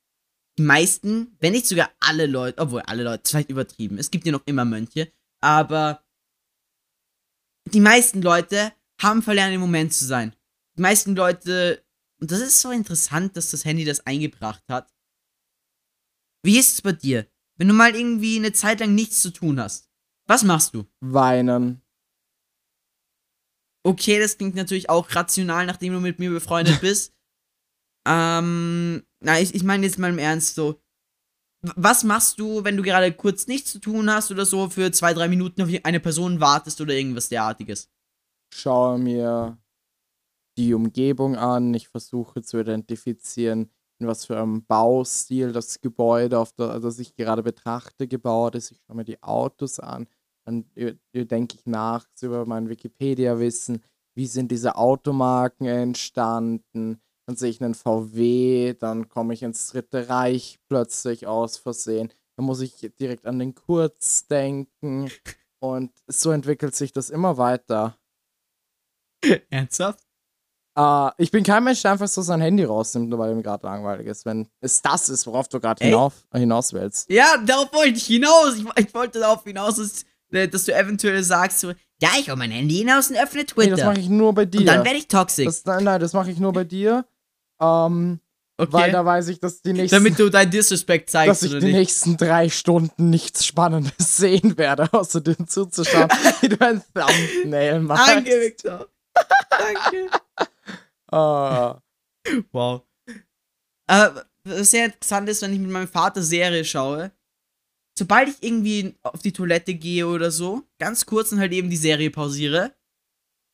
[0.58, 4.26] die meisten, wenn nicht sogar alle Leute, obwohl alle Leute, ist vielleicht übertrieben, es gibt
[4.26, 6.04] ja noch immer Mönche, aber
[7.72, 10.34] die meisten Leute haben verlernt, im Moment zu sein.
[10.76, 11.84] Die meisten Leute,
[12.20, 14.92] und das ist so interessant, dass das Handy das eingebracht hat.
[16.42, 17.26] Wie ist es bei dir?
[17.56, 19.88] Wenn du mal irgendwie eine Zeit lang nichts zu tun hast,
[20.26, 20.86] was machst du?
[21.00, 21.82] Weinen.
[23.82, 27.14] Okay, das klingt natürlich auch rational, nachdem du mit mir befreundet bist.
[28.06, 30.80] Ähm, na, ich, ich meine jetzt mal im Ernst so.
[31.76, 35.14] Was machst du, wenn du gerade kurz nichts zu tun hast oder so für zwei,
[35.14, 37.88] drei Minuten auf eine Person wartest oder irgendwas derartiges?
[38.52, 39.58] Schaue mir
[40.58, 41.72] die Umgebung an.
[41.72, 47.16] Ich versuche zu identifizieren, in was für einem Baustil das Gebäude, auf der, das ich
[47.16, 48.72] gerade betrachte, gebaut ist.
[48.72, 50.06] Ich schaue mir die Autos an.
[50.44, 53.82] Dann äh, äh, denke ich nach über mein Wikipedia-Wissen.
[54.14, 57.00] Wie sind diese Automarken entstanden?
[57.26, 62.12] Dann sehe ich einen VW, dann komme ich ins Dritte Reich plötzlich aus Versehen.
[62.36, 65.10] Dann muss ich direkt an den Kurz denken.
[65.60, 67.96] Und so entwickelt sich das immer weiter.
[69.50, 70.00] Ernsthaft?
[70.76, 73.64] Äh, ich bin kein Mensch, der einfach so sein Handy rausnimmt, nur weil ihm gerade
[73.66, 74.26] langweilig ist.
[74.26, 77.08] Wenn es das ist, worauf du gerade hinauf, hinaus willst.
[77.10, 78.56] Ja, darauf wollte ich hinaus.
[78.58, 81.70] Ich, ich wollte darauf hinaus, dass, äh, dass du eventuell sagst, so,
[82.02, 83.76] ja, ich hol mein Handy hinaus und öffne Nee, Twitter.
[83.76, 84.60] das mache ich nur bei dir.
[84.60, 85.64] und dann werde ich toxisch.
[85.64, 87.06] nein, nein, das mache ich nur bei dir.
[87.64, 88.20] Ähm,
[88.56, 88.72] Okay.
[88.72, 91.58] Weil da weiß ich, dass die nächsten, Damit du deinen Disrespect dass zeigst, ich oder
[91.58, 91.74] die nicht?
[91.74, 96.08] nächsten drei Stunden nichts Spannendes sehen werde, außer dem zuzuschauen,
[96.40, 98.06] wie du ein Thumbnail machst.
[98.08, 98.88] Danke, Victor.
[99.50, 100.08] Danke.
[101.12, 101.80] Ah.
[102.50, 102.82] Wow.
[103.86, 104.08] Äh,
[104.42, 107.12] was sehr interessant ist, wenn ich mit meinem Vater Serie schaue,
[107.96, 111.76] sobald ich irgendwie auf die Toilette gehe oder so, ganz kurz und halt eben die
[111.76, 112.74] Serie pausiere,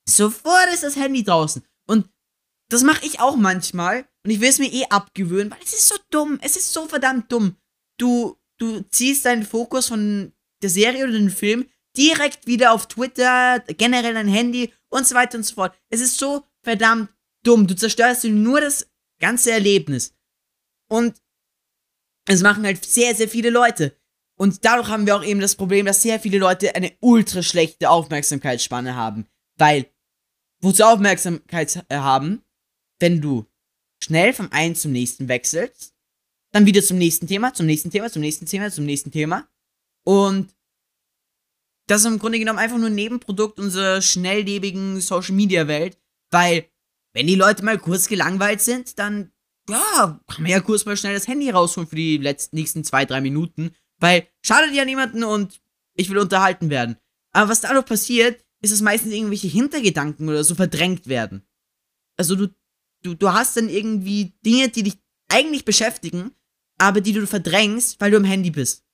[0.08, 1.62] sofort ist das Handy draußen.
[1.86, 2.08] Und
[2.70, 4.06] das mache ich auch manchmal.
[4.24, 6.38] Und ich will es mir eh abgewöhnen, weil es ist so dumm.
[6.42, 7.56] Es ist so verdammt dumm.
[7.98, 11.66] Du, du ziehst deinen Fokus von der Serie oder dem Film
[11.96, 15.76] direkt wieder auf Twitter, generell dein Handy und so weiter und so fort.
[15.88, 17.10] Es ist so verdammt
[17.44, 17.66] dumm.
[17.66, 20.14] Du zerstörst nur das ganze Erlebnis.
[20.88, 21.20] Und
[22.26, 23.96] es machen halt sehr, sehr viele Leute.
[24.38, 27.90] Und dadurch haben wir auch eben das Problem, dass sehr viele Leute eine ultra schlechte
[27.90, 29.26] Aufmerksamkeitsspanne haben.
[29.58, 29.90] Weil,
[30.60, 32.42] wozu Aufmerksamkeit haben,
[33.00, 33.46] wenn du
[34.02, 35.94] schnell vom einen zum nächsten wechselst,
[36.52, 39.48] dann wieder zum nächsten Thema, zum nächsten Thema, zum nächsten Thema, zum nächsten Thema.
[40.04, 40.54] Und
[41.86, 45.98] das ist im Grunde genommen einfach nur ein Nebenprodukt unserer schnelllebigen Social Media Welt,
[46.30, 46.70] weil
[47.12, 49.32] wenn die Leute mal kurz gelangweilt sind, dann
[49.68, 53.04] ja, kann man ja kurz mal schnell das Handy rausholen für die letzten nächsten zwei,
[53.04, 55.60] drei Minuten, weil schadet ja niemanden und
[55.94, 56.96] ich will unterhalten werden.
[57.32, 61.46] Aber was dadurch passiert, ist, dass meistens irgendwelche Hintergedanken oder so verdrängt werden.
[62.16, 62.54] Also du,
[63.02, 64.98] du, du hast dann irgendwie Dinge, die dich
[65.28, 66.34] eigentlich beschäftigen,
[66.78, 68.84] aber die du verdrängst, weil du am Handy bist.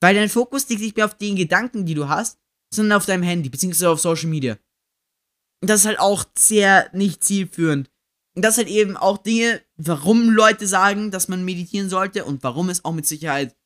[0.00, 2.38] Weil dein Fokus liegt nicht mehr auf den Gedanken, die du hast,
[2.72, 4.58] sondern auf deinem Handy, beziehungsweise auf Social Media.
[5.62, 7.90] Und das ist halt auch sehr nicht zielführend.
[8.34, 12.42] Und das sind halt eben auch Dinge, warum Leute sagen, dass man meditieren sollte und
[12.42, 13.56] warum es auch mit Sicherheit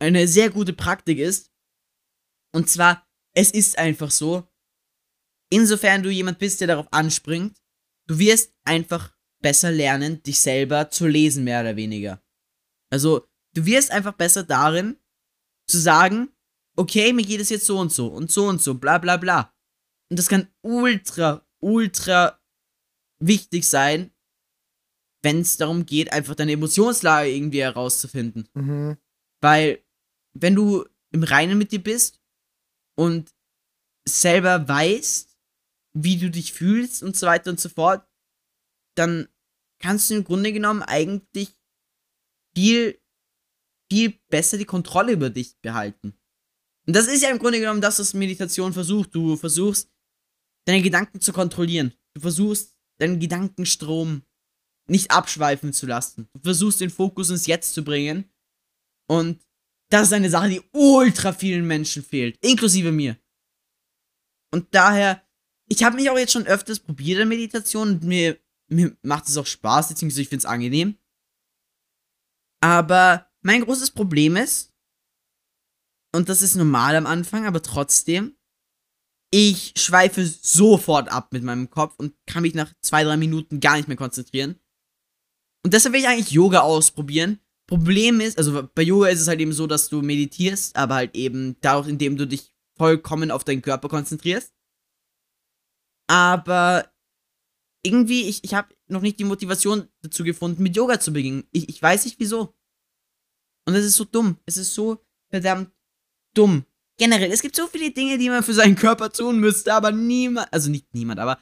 [0.00, 1.50] eine sehr gute Praktik ist.
[2.54, 4.48] Und zwar, es ist einfach so,
[5.50, 7.60] insofern du jemand bist, der darauf anspringt,
[8.06, 12.22] du wirst einfach besser lernen, dich selber zu lesen, mehr oder weniger.
[12.90, 14.96] Also, du wirst einfach besser darin,
[15.66, 16.30] zu sagen,
[16.76, 19.54] okay, mir geht es jetzt so und so und so und so, bla bla bla.
[20.10, 22.40] Und das kann ultra, ultra
[23.18, 24.10] wichtig sein,
[25.22, 28.48] wenn es darum geht, einfach deine Emotionslage irgendwie herauszufinden.
[28.54, 28.98] Mhm.
[29.40, 29.82] Weil,
[30.34, 32.20] wenn du im Reinen mit dir bist
[32.96, 33.34] und
[34.06, 35.33] selber weißt,
[35.96, 38.06] wie du dich fühlst und so weiter und so fort,
[38.96, 39.28] dann
[39.80, 41.56] kannst du im Grunde genommen eigentlich
[42.56, 43.00] viel,
[43.90, 46.14] viel besser die Kontrolle über dich behalten.
[46.86, 49.14] Und das ist ja im Grunde genommen das, was Meditation versucht.
[49.14, 49.90] Du versuchst,
[50.66, 51.94] deine Gedanken zu kontrollieren.
[52.14, 54.22] Du versuchst, deinen Gedankenstrom
[54.88, 56.28] nicht abschweifen zu lassen.
[56.34, 58.30] Du versuchst, den Fokus ins Jetzt zu bringen.
[59.08, 59.42] Und
[59.90, 63.18] das ist eine Sache, die ultra vielen Menschen fehlt, inklusive mir.
[64.50, 65.23] Und daher,
[65.68, 68.38] ich habe mich auch jetzt schon öfters probiert in Meditation und mir,
[68.68, 70.98] mir macht es auch Spaß, beziehungsweise ich finde es angenehm.
[72.60, 74.72] Aber mein großes Problem ist,
[76.14, 78.36] und das ist normal am Anfang, aber trotzdem,
[79.30, 83.76] ich schweife sofort ab mit meinem Kopf und kann mich nach zwei, drei Minuten gar
[83.76, 84.60] nicht mehr konzentrieren.
[85.64, 87.40] Und deshalb will ich eigentlich Yoga ausprobieren.
[87.66, 91.16] Problem ist, also bei Yoga ist es halt eben so, dass du meditierst, aber halt
[91.16, 94.52] eben dadurch, indem du dich vollkommen auf deinen Körper konzentrierst.
[96.06, 96.90] Aber
[97.82, 101.46] irgendwie, ich, ich habe noch nicht die Motivation dazu gefunden, mit Yoga zu beginnen.
[101.52, 102.54] Ich, ich weiß nicht wieso.
[103.66, 104.38] Und es ist so dumm.
[104.46, 105.70] Es ist so verdammt
[106.34, 106.64] dumm.
[106.98, 110.52] Generell, es gibt so viele Dinge, die man für seinen Körper tun müsste, aber niemand,
[110.52, 111.40] also nicht niemand, aber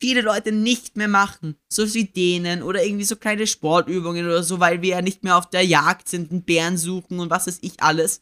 [0.00, 1.56] viele Leute nicht mehr machen.
[1.72, 5.38] So wie denen oder irgendwie so kleine Sportübungen oder so, weil wir ja nicht mehr
[5.38, 8.20] auf der Jagd sind und Bären suchen und was weiß ich alles.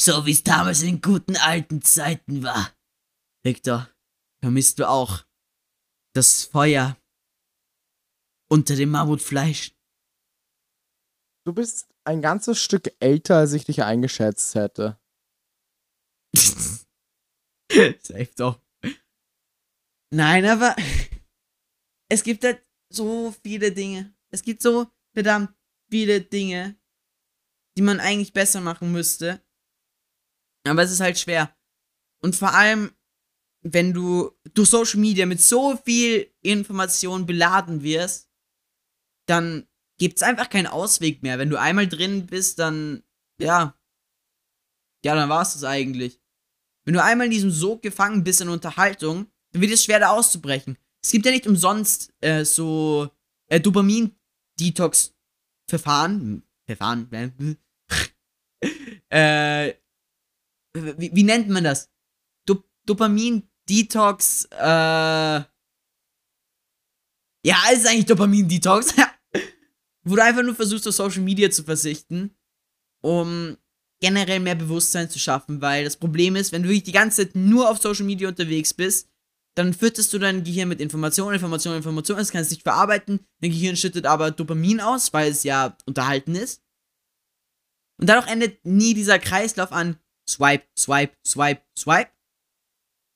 [0.00, 2.72] So wie es damals in guten alten Zeiten war.
[3.42, 3.88] Victor,
[4.46, 5.26] vermisst du auch
[6.14, 6.96] das Feuer
[8.48, 9.74] unter dem Mammutfleisch?
[11.44, 15.00] Du bist ein ganzes Stück älter, als ich dich eingeschätzt hätte.
[16.36, 18.62] Safe doch.
[20.14, 20.76] Nein, aber
[22.08, 24.14] es gibt halt so viele Dinge.
[24.30, 25.52] Es gibt so verdammt
[25.90, 26.78] viele Dinge,
[27.76, 29.44] die man eigentlich besser machen müsste.
[30.68, 31.52] Aber es ist halt schwer.
[32.22, 32.95] Und vor allem,
[33.72, 38.30] wenn du durch Social Media mit so viel Information beladen wirst,
[39.26, 39.66] dann
[39.98, 41.38] gibt's einfach keinen Ausweg mehr.
[41.38, 43.02] Wenn du einmal drin bist, dann,
[43.40, 43.78] ja.
[45.04, 46.20] Ja, dann war's das eigentlich.
[46.84, 50.10] Wenn du einmal in diesem Sog gefangen bist in Unterhaltung, dann wird es schwer, da
[50.10, 50.78] auszubrechen.
[51.02, 53.10] es gibt ja nicht umsonst äh, so
[53.48, 56.42] äh, Dopamin-Detox-Verfahren.
[56.66, 57.08] Verfahren,
[59.08, 59.74] äh,
[60.74, 61.90] wie, wie nennt man das?
[62.44, 62.62] Do
[63.68, 65.44] Dopamin-Detox, äh,
[67.44, 68.94] ja, es ist eigentlich Dopamin-Detox.
[70.04, 72.36] Wo du einfach nur versuchst, auf Social Media zu verzichten,
[73.02, 73.56] um
[74.00, 77.34] generell mehr Bewusstsein zu schaffen, weil das Problem ist, wenn du wirklich die ganze Zeit
[77.34, 79.08] nur auf Social Media unterwegs bist,
[79.56, 83.50] dann fütterst du dein Gehirn mit Informationen, Informationen, Informationen, es kann es nicht verarbeiten, dein
[83.50, 86.62] Gehirn schüttet aber Dopamin aus, weil es ja unterhalten ist.
[87.98, 89.98] Und dadurch endet nie dieser Kreislauf an
[90.28, 92.10] Swipe, Swipe, Swipe, Swipe,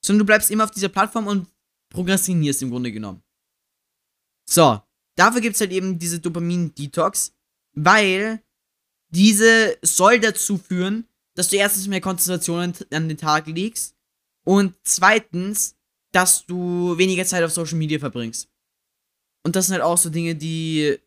[0.00, 1.48] sondern du bleibst immer auf dieser Plattform und
[1.90, 3.22] progressinierst im Grunde genommen.
[4.48, 4.80] So,
[5.16, 7.32] dafür gibt es halt eben diese Dopamin-Detox,
[7.74, 8.42] weil
[9.10, 13.96] diese soll dazu führen, dass du erstens mehr Konzentration an den Tag legst
[14.44, 15.76] und zweitens,
[16.12, 18.48] dass du weniger Zeit auf Social Media verbringst.
[19.44, 20.98] Und das sind halt auch so Dinge, die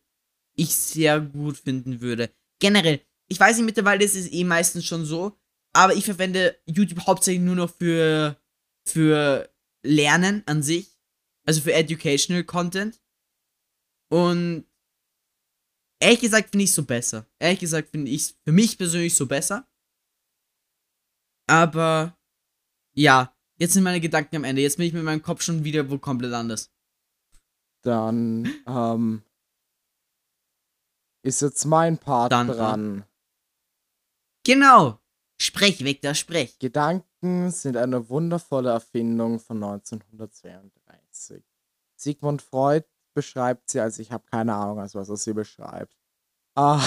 [0.56, 2.30] ich sehr gut finden würde.
[2.58, 5.36] Generell, ich weiß nicht, mittlerweile ist es eh meistens schon so,
[5.72, 8.36] aber ich verwende YouTube hauptsächlich nur noch für,
[8.86, 9.50] für
[9.82, 10.98] Lernen an sich.
[11.46, 13.00] Also für Educational Content.
[14.10, 14.66] Und
[16.00, 17.26] ehrlich gesagt finde ich es so besser.
[17.38, 19.68] Ehrlich gesagt finde ich es für mich persönlich so besser.
[21.46, 22.16] Aber
[22.94, 24.62] ja, jetzt sind meine Gedanken am Ende.
[24.62, 26.72] Jetzt bin ich mit meinem Kopf schon wieder wo komplett anders.
[27.82, 29.22] Dann ähm,
[31.22, 33.04] ist jetzt mein Part Dann, dran.
[34.44, 35.00] Genau.
[35.40, 36.58] Sprech, Victor, sprech.
[36.58, 37.06] Gedanken
[37.50, 41.44] sind eine wundervolle Erfindung von 1932.
[41.96, 45.96] Sigmund Freud beschreibt sie als ich habe keine Ahnung, als was er sie beschreibt.
[46.54, 46.82] Ah,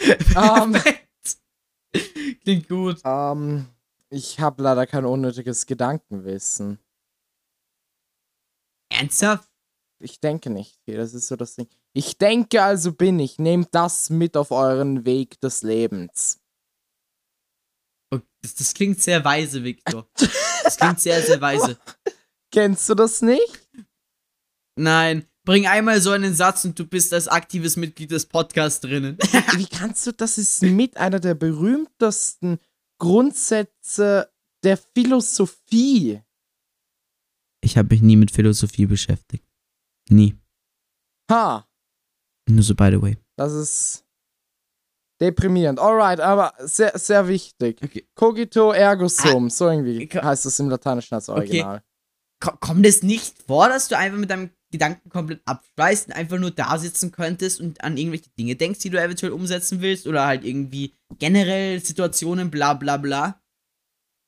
[0.00, 0.76] ähm,
[2.42, 3.00] Klingt gut.
[3.04, 3.66] ähm,
[4.10, 6.78] ich habe leider kein unnötiges Gedankenwissen.
[8.90, 9.48] Ernsthaft?
[10.00, 10.78] Ich denke nicht.
[10.86, 11.68] Das ist so das Ding.
[11.94, 13.38] Ich denke, also bin ich.
[13.38, 16.41] Nehmt das mit auf euren Weg des Lebens.
[18.42, 20.08] Das, das klingt sehr weise, Victor.
[20.64, 21.76] Das klingt sehr, sehr weise.
[22.52, 23.68] Kennst du das nicht?
[24.78, 29.18] Nein, bring einmal so einen Satz und du bist als aktives Mitglied des Podcasts drinnen.
[29.56, 32.58] Wie kannst du, das ist mit einer der berühmtesten
[32.98, 34.32] Grundsätze
[34.62, 36.22] der Philosophie.
[37.60, 39.44] Ich habe mich nie mit Philosophie beschäftigt.
[40.08, 40.36] Nie.
[41.30, 41.68] Ha,
[42.48, 43.18] Nur so by the way.
[43.36, 44.04] das ist
[45.22, 45.78] deprimierend.
[45.78, 47.80] Alright, aber sehr, sehr wichtig.
[47.82, 48.06] Okay.
[48.14, 51.82] Cogito ergo sum, so irgendwie heißt es im Lateinischen als Original.
[52.40, 56.38] Ko- Kommt es nicht vor, dass du einfach mit deinem Gedanken komplett abschweißt und einfach
[56.38, 60.06] nur da sitzen könntest und an irgendwelche Dinge denkst, die du eventuell umsetzen willst?
[60.06, 63.40] Oder halt irgendwie generell Situationen, bla bla bla?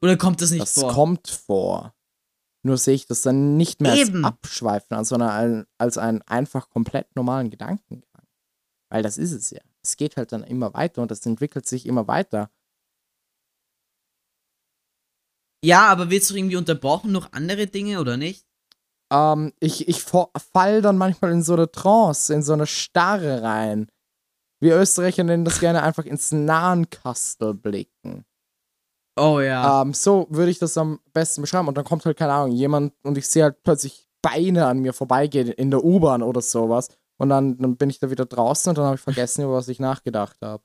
[0.03, 0.93] Oder kommt das nicht Das vor?
[0.93, 1.95] kommt vor.
[2.63, 4.25] Nur sehe ich das dann nicht mehr Eben.
[4.25, 8.27] als Abschweifen an, sondern als einen einfach komplett normalen Gedankengang.
[8.91, 9.61] Weil das ist es ja.
[9.85, 12.51] Es geht halt dann immer weiter und es entwickelt sich immer weiter.
[15.65, 18.47] ja, aber wird es irgendwie unterbrochen noch andere Dinge oder nicht?
[19.11, 23.89] Ähm, ich ich fall dann manchmal in so eine Trance, in so eine Starre rein.
[24.61, 28.25] Wir Österreicher nennen das gerne einfach ins Nahenkastel blicken.
[29.19, 29.83] Oh ja.
[29.83, 31.69] Ähm, so würde ich das am besten beschreiben.
[31.69, 34.93] Und dann kommt halt, keine Ahnung, jemand und ich sehe halt plötzlich Beine an mir
[34.93, 36.89] vorbeigehen in der U-Bahn oder sowas.
[37.17, 39.69] Und dann, dann bin ich da wieder draußen und dann habe ich vergessen, über was
[39.69, 40.63] ich nachgedacht habe.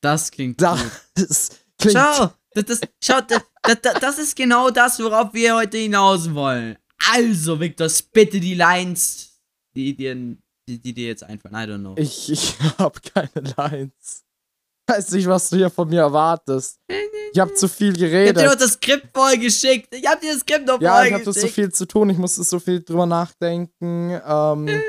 [0.00, 0.68] Das klingt gut.
[1.14, 1.98] Das klingt.
[1.98, 6.76] Schau, das, das, schau, das, das, das ist genau das, worauf wir heute hinaus wollen.
[7.12, 9.40] Also, Victor, bitte die Lines,
[9.74, 10.14] die dir
[10.68, 11.54] die, die dir jetzt einfallen.
[11.54, 11.94] I don't know.
[11.96, 14.24] Ich, ich habe keine Lines.
[14.86, 16.80] Weiß nicht, was du hier von mir erwartest.
[17.32, 18.36] Ich habe zu viel Ich hab geredet.
[18.38, 19.94] dir doch das Skript vorgeschickt.
[19.94, 22.42] Ich hab dir das Skript noch Ja, ich habe so viel zu tun, ich musste
[22.44, 24.68] so viel drüber nachdenken, ähm,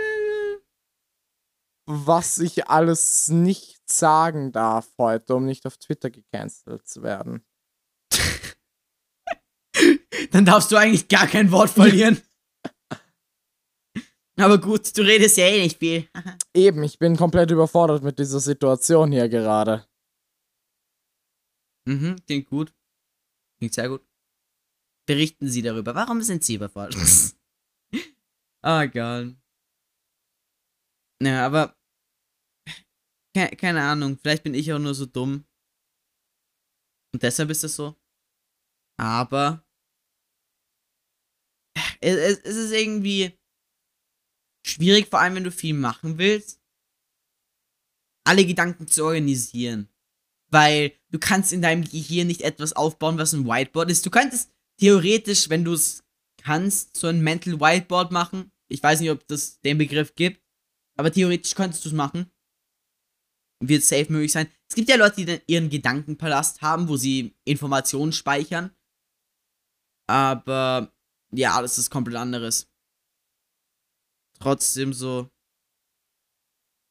[1.85, 7.43] was ich alles nicht sagen darf heute, um nicht auf Twitter gecancelt zu werden.
[10.31, 12.21] Dann darfst du eigentlich gar kein Wort verlieren.
[14.39, 16.07] Aber gut, du redest ja eh nicht viel.
[16.53, 19.85] Eben, ich bin komplett überfordert mit dieser Situation hier gerade.
[21.85, 22.73] Mhm, klingt gut.
[23.57, 24.05] Klingt sehr gut.
[25.05, 25.95] Berichten Sie darüber.
[25.95, 26.95] Warum sind Sie überfordert?
[28.61, 29.37] Ah, egal.
[31.21, 31.77] Ja, aber.
[33.33, 35.45] Ke keine Ahnung, vielleicht bin ich auch nur so dumm.
[37.13, 37.95] Und deshalb ist das so.
[38.97, 39.65] Aber.
[42.01, 43.39] Es, es, es ist irgendwie
[44.65, 46.61] schwierig, vor allem wenn du viel machen willst,
[48.25, 49.89] alle Gedanken zu organisieren.
[50.49, 54.05] Weil du kannst in deinem Gehirn nicht etwas aufbauen, was ein Whiteboard ist.
[54.05, 56.03] Du könntest theoretisch, wenn du es
[56.37, 58.51] kannst so ein Mental Whiteboard machen.
[58.69, 60.41] Ich weiß nicht, ob das den Begriff gibt,
[60.97, 62.31] aber theoretisch könntest du es machen.
[63.61, 64.49] Wird safe möglich sein.
[64.69, 68.71] Es gibt ja Leute, die dann ihren Gedankenpalast haben, wo sie Informationen speichern.
[70.07, 70.93] Aber
[71.31, 72.71] ja, das ist komplett anderes.
[74.39, 75.29] Trotzdem so.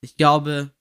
[0.02, 0.74] Ich glaube,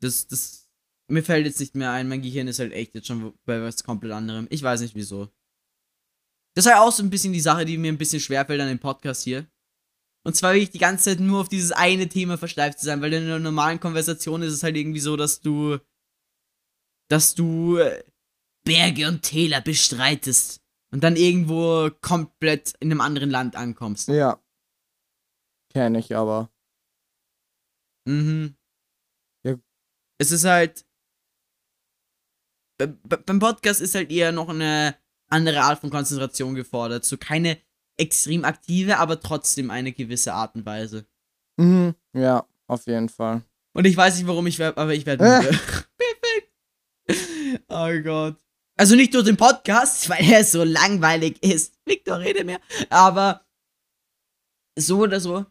[0.00, 0.69] das, das.
[1.10, 3.84] Mir fällt jetzt nicht mehr ein, mein Gehirn ist halt echt jetzt schon bei was
[3.84, 4.46] komplett anderem.
[4.50, 5.28] Ich weiß nicht wieso.
[6.54, 8.68] Das ist halt auch so ein bisschen die Sache, die mir ein bisschen schwerfällt an
[8.68, 9.46] dem Podcast hier.
[10.24, 13.00] Und zwar will ich die ganze Zeit nur auf dieses eine Thema versteift zu sein,
[13.00, 15.78] weil in einer normalen Konversation ist es halt irgendwie so, dass du.
[17.08, 18.04] dass du äh,
[18.64, 20.60] Berge und Täler bestreitest
[20.92, 24.08] und dann irgendwo komplett in einem anderen Land ankommst.
[24.08, 24.42] Ja.
[25.72, 26.52] Kenn ich aber.
[28.06, 28.56] Mhm.
[29.44, 29.56] Ja.
[30.18, 30.84] Es ist halt.
[32.86, 34.96] Be- be- Beim Podcast ist halt eher noch eine
[35.28, 37.04] andere Art von Konzentration gefordert.
[37.04, 37.58] So keine
[37.98, 41.06] extrem aktive, aber trotzdem eine gewisse Art und Weise.
[41.58, 41.94] Mhm.
[42.14, 43.42] Ja, auf jeden Fall.
[43.74, 45.38] Und ich weiß nicht, warum ich werde, aber ich werde Äh.
[45.42, 45.50] müde.
[45.98, 47.64] Perfekt.
[47.68, 48.36] Oh Gott.
[48.76, 51.74] Also nicht durch den Podcast, weil er so langweilig ist.
[51.84, 52.60] Victor, rede mehr.
[52.88, 53.44] Aber
[54.78, 55.44] so oder so.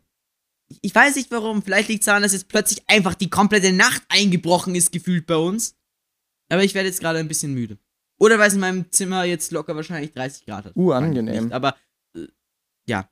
[0.70, 1.62] Ich- Ich weiß nicht warum.
[1.64, 5.36] Vielleicht liegt es daran, dass jetzt plötzlich einfach die komplette Nacht eingebrochen ist, gefühlt bei
[5.38, 5.76] uns.
[6.50, 7.78] Aber ich werde jetzt gerade ein bisschen müde.
[8.20, 10.76] Oder weil es in meinem Zimmer jetzt locker wahrscheinlich 30 Grad hat.
[10.76, 11.45] Uh, angenehm.
[11.45, 11.78] Nicht, aber
[12.16, 12.28] äh,
[12.88, 13.10] ja.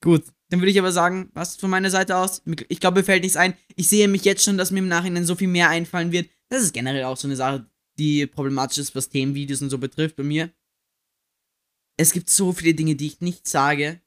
[0.00, 2.42] Gut, dann würde ich aber sagen, was von meiner Seite aus?
[2.68, 3.54] Ich glaube, mir fällt nichts ein.
[3.74, 6.30] Ich sehe mich jetzt schon, dass mir im Nachhinein so viel mehr einfallen wird.
[6.48, 10.16] Das ist generell auch so eine Sache, die problematisch ist, was Themenvideos und so betrifft
[10.16, 10.50] bei mir.
[11.96, 14.00] Es gibt so viele Dinge, die ich nicht sage.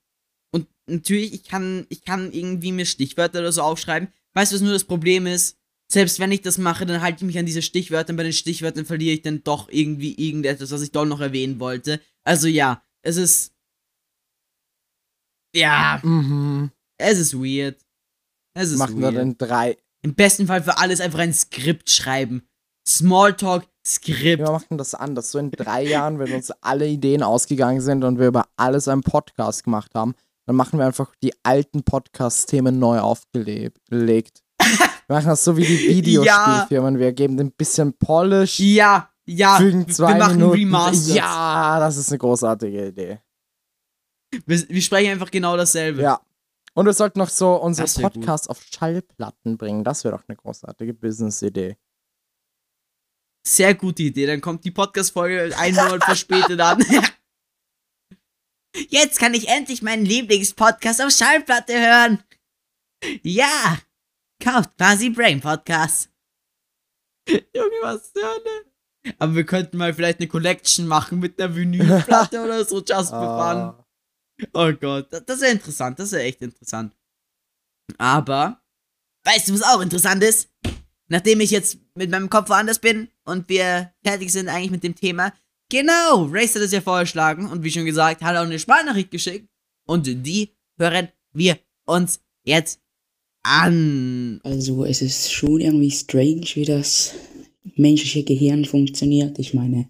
[0.51, 4.07] Und natürlich, ich kann, ich kann irgendwie mir Stichwörter oder so aufschreiben.
[4.34, 5.61] Weißt du, was nur das Problem ist?
[5.92, 8.32] Selbst wenn ich das mache, dann halte ich mich an diese Stichwörter und bei den
[8.34, 12.00] Stichwörtern verliere ich dann doch irgendwie irgendetwas, was ich doch noch erwähnen wollte.
[12.24, 13.54] Also ja, es ist.
[15.56, 16.72] Ja, Mhm.
[16.98, 17.78] es ist weird.
[18.54, 19.18] Es ist Machen wir weird.
[19.18, 19.78] dann drei.
[20.04, 22.48] Im besten Fall für alles einfach ein Skript schreiben.
[22.88, 24.39] Smalltalk, Skript.
[24.42, 25.32] Wir machen das anders.
[25.32, 29.04] So in drei Jahren, wenn uns alle Ideen ausgegangen sind und wir über alles einen
[29.04, 30.16] Podcast gemacht haben,
[30.48, 33.78] dann machen wir einfach die alten Podcast-Themen neu aufgelegt.
[35.07, 36.99] Wir machen das so wie die Videospielfirmen.
[36.99, 39.57] Wir geben ein bisschen Polish, Ja, ja.
[39.57, 40.53] fügen wir- zwei wir machen Minuten.
[40.53, 41.16] Remasters.
[41.16, 43.20] Ja, das ist eine großartige Idee.
[44.45, 46.01] Wir, wir sprechen einfach genau dasselbe.
[46.01, 46.22] Ja.
[46.74, 47.88] Und wir sollten noch so unsere.
[48.01, 49.84] Podcasts auf Schallplatten bringen.
[49.84, 51.76] Das wäre doch eine großartige Business-Idee.
[53.45, 54.26] Sehr gute Idee.
[54.28, 56.82] Dann kommt die Podcast-Folge einen Monat verspätet an.
[58.89, 62.24] Jetzt kann ich endlich meinen Lieblingspodcast auf Schallplatte hören.
[63.24, 63.78] Ja.
[64.42, 66.10] Kauft quasi Brain Podcast.
[67.30, 68.66] Junge, was zur Hölle?
[69.20, 73.38] Aber wir könnten mal vielleicht eine Collection machen mit einer Vinylplatte oder so, just for
[73.38, 73.58] fun.
[73.58, 73.86] Ah,
[74.54, 76.96] Oh Gott, das, wäre interessant, das wäre echt interessant.
[78.00, 78.62] Aber,
[79.24, 80.50] weißt du, was auch interessant ist?
[81.08, 84.96] Nachdem ich jetzt mit meinem Kopf woanders bin und wir fertig sind eigentlich mit dem
[84.96, 85.34] Thema,
[85.70, 89.48] genau, Race hat es ja vorgeschlagen und wie schon gesagt, hat auch eine Sprachnachricht geschickt
[89.86, 92.82] und die hören wir uns jetzt
[93.44, 94.39] an.
[94.44, 97.14] Also es ist schon irgendwie strange, wie das
[97.76, 99.39] menschliche Gehirn funktioniert.
[99.39, 99.89] Ich meine,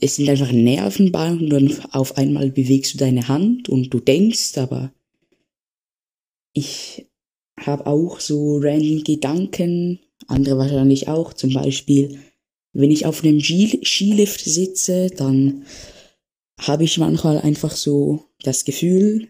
[0.00, 4.58] es sind einfach Nervenbahnen und dann auf einmal bewegst du deine Hand und du denkst,
[4.58, 4.92] aber
[6.52, 7.06] ich
[7.58, 12.18] habe auch so random Gedanken, andere wahrscheinlich auch, zum Beispiel,
[12.72, 15.64] wenn ich auf einem Ski- Skilift sitze, dann
[16.58, 19.28] habe ich manchmal einfach so das Gefühl,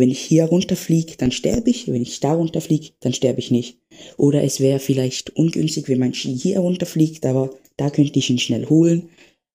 [0.00, 1.88] wenn ich hier runterfliege, dann sterbe ich.
[1.88, 3.78] Wenn ich da runterfliege, dann sterbe ich nicht.
[4.16, 8.38] Oder es wäre vielleicht ungünstig, wenn mein Ski hier runterfliegt, aber da könnte ich ihn
[8.38, 9.10] schnell holen.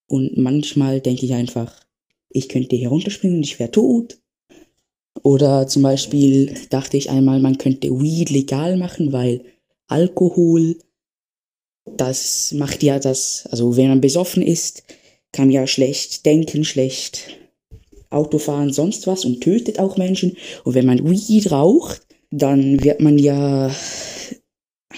[0.08, 1.86] Und manchmal denke ich einfach,
[2.30, 4.20] ich könnte hier runterspringen und ich wäre tot.
[5.24, 9.44] Oder zum Beispiel dachte ich einmal, man könnte Weed legal machen, weil
[9.88, 10.78] Alkohol,
[11.86, 14.84] das macht ja das, also wenn man besoffen ist,
[15.32, 17.41] kann man ja schlecht denken, schlecht
[18.12, 20.38] Autofahren, sonst was und tötet auch Menschen.
[20.64, 23.72] Und wenn man Weed raucht, dann wird man ja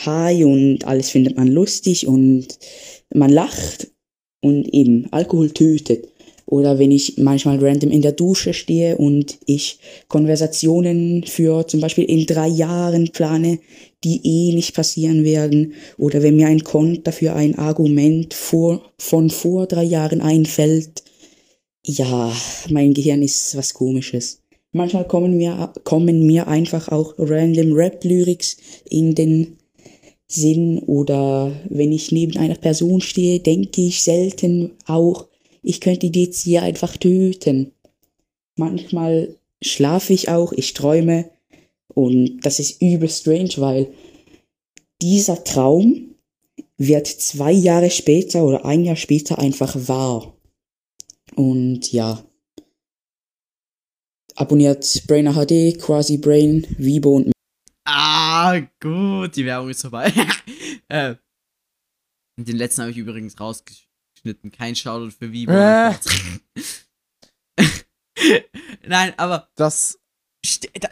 [0.05, 2.47] high und alles findet man lustig und
[3.13, 3.91] man lacht
[4.41, 6.09] und eben Alkohol tötet.
[6.45, 12.03] Oder wenn ich manchmal random in der Dusche stehe und ich Konversationen für zum Beispiel
[12.03, 13.59] in drei Jahren plane,
[14.03, 15.73] die eh nicht passieren werden.
[15.97, 21.03] Oder wenn mir ein Konter für ein Argument vor, von vor drei Jahren einfällt,
[21.85, 22.33] ja,
[22.69, 24.41] mein Gehirn ist was komisches.
[24.71, 28.57] Manchmal kommen mir, kommen mir einfach auch random Rap-Lyrics
[28.89, 29.57] in den
[30.27, 35.27] Sinn oder wenn ich neben einer Person stehe, denke ich selten auch
[35.63, 37.71] ich könnte die jetzt hier einfach töten.
[38.57, 41.31] Manchmal schlafe ich auch, ich träume
[41.87, 43.87] und das ist übel strange, weil
[45.01, 46.15] dieser Traum
[46.77, 50.32] wird zwei Jahre später oder ein Jahr später einfach wahr.
[51.35, 52.23] Und ja.
[54.35, 57.31] Abonniert Brainer HD, Quasi Brain, Vibo und
[57.85, 60.11] Ah, gut, die Werbung ist vorbei.
[60.87, 61.15] äh,
[62.39, 64.51] den letzten habe ich übrigens rausgeschnitten.
[64.51, 65.51] Kein Shoutout für Vibo.
[65.51, 65.93] Äh.
[68.87, 69.99] Nein, aber Das,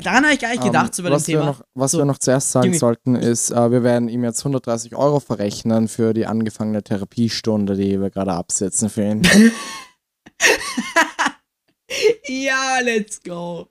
[0.04, 1.46] daran habe ich gar nicht gedacht, so dem was wir Thema.
[1.52, 1.98] noch, was So.
[2.00, 2.78] wir noch zuerst sagen Junge.
[2.80, 8.00] sollten, ist, äh, wir werden ihm jetzt 130 Euro verrechnen für die angefangene Therapiestunde, die
[8.02, 9.22] wir gerade absetzen für ihn.
[12.28, 13.70] ja, let's go.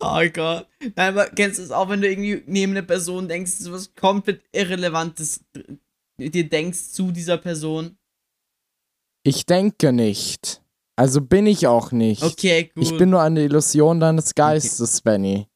[0.00, 0.66] Oh Gott.
[0.80, 3.94] Nein, aber kennst du es auch, wenn du irgendwie neben einer Person denkst, so was
[3.94, 5.44] komplett Irrelevantes
[6.18, 7.98] dir denkst zu dieser Person?
[9.22, 10.62] Ich denke nicht.
[10.96, 12.22] Also bin ich auch nicht.
[12.22, 12.84] Okay, gut.
[12.84, 15.46] Ich bin nur eine Illusion deines Geistes, Benny.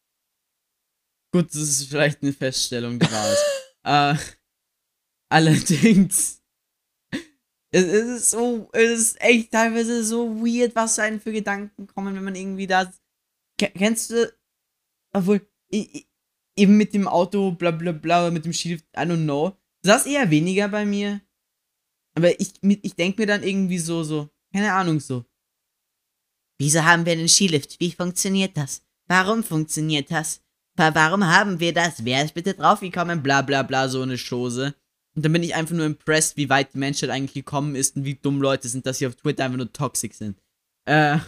[1.33, 3.07] Gut, das ist vielleicht eine Feststellung, die
[3.85, 4.15] äh,
[5.31, 6.43] allerdings.
[7.75, 12.22] Es, ist so, es ist echt teilweise so weird, was einem für Gedanken kommen, wenn
[12.25, 12.93] man irgendwie da.
[13.59, 14.33] Ke- Kennst du.
[15.12, 15.41] Obwohl,
[15.72, 19.57] eben mit dem Auto, bla bla bla, mit dem Skilift, I don't know.
[19.83, 21.20] Das eher weniger bei mir.
[22.16, 25.25] Aber ich, ich denke mir dann irgendwie so, so, keine Ahnung, so.
[26.61, 27.81] Wieso haben wir einen Skilift?
[27.81, 28.83] Wie funktioniert das?
[29.09, 30.41] Warum funktioniert das?
[30.77, 32.05] Wa- Warum haben wir das?
[32.05, 33.22] Wer ist bitte draufgekommen?
[33.22, 34.75] Bla bla bla, so eine Chose.
[35.15, 38.05] Und dann bin ich einfach nur impressed, wie weit die Menschheit eigentlich gekommen ist und
[38.05, 40.41] wie dumm Leute sind, dass sie auf Twitter einfach nur toxic sind.
[40.87, 41.19] Äh.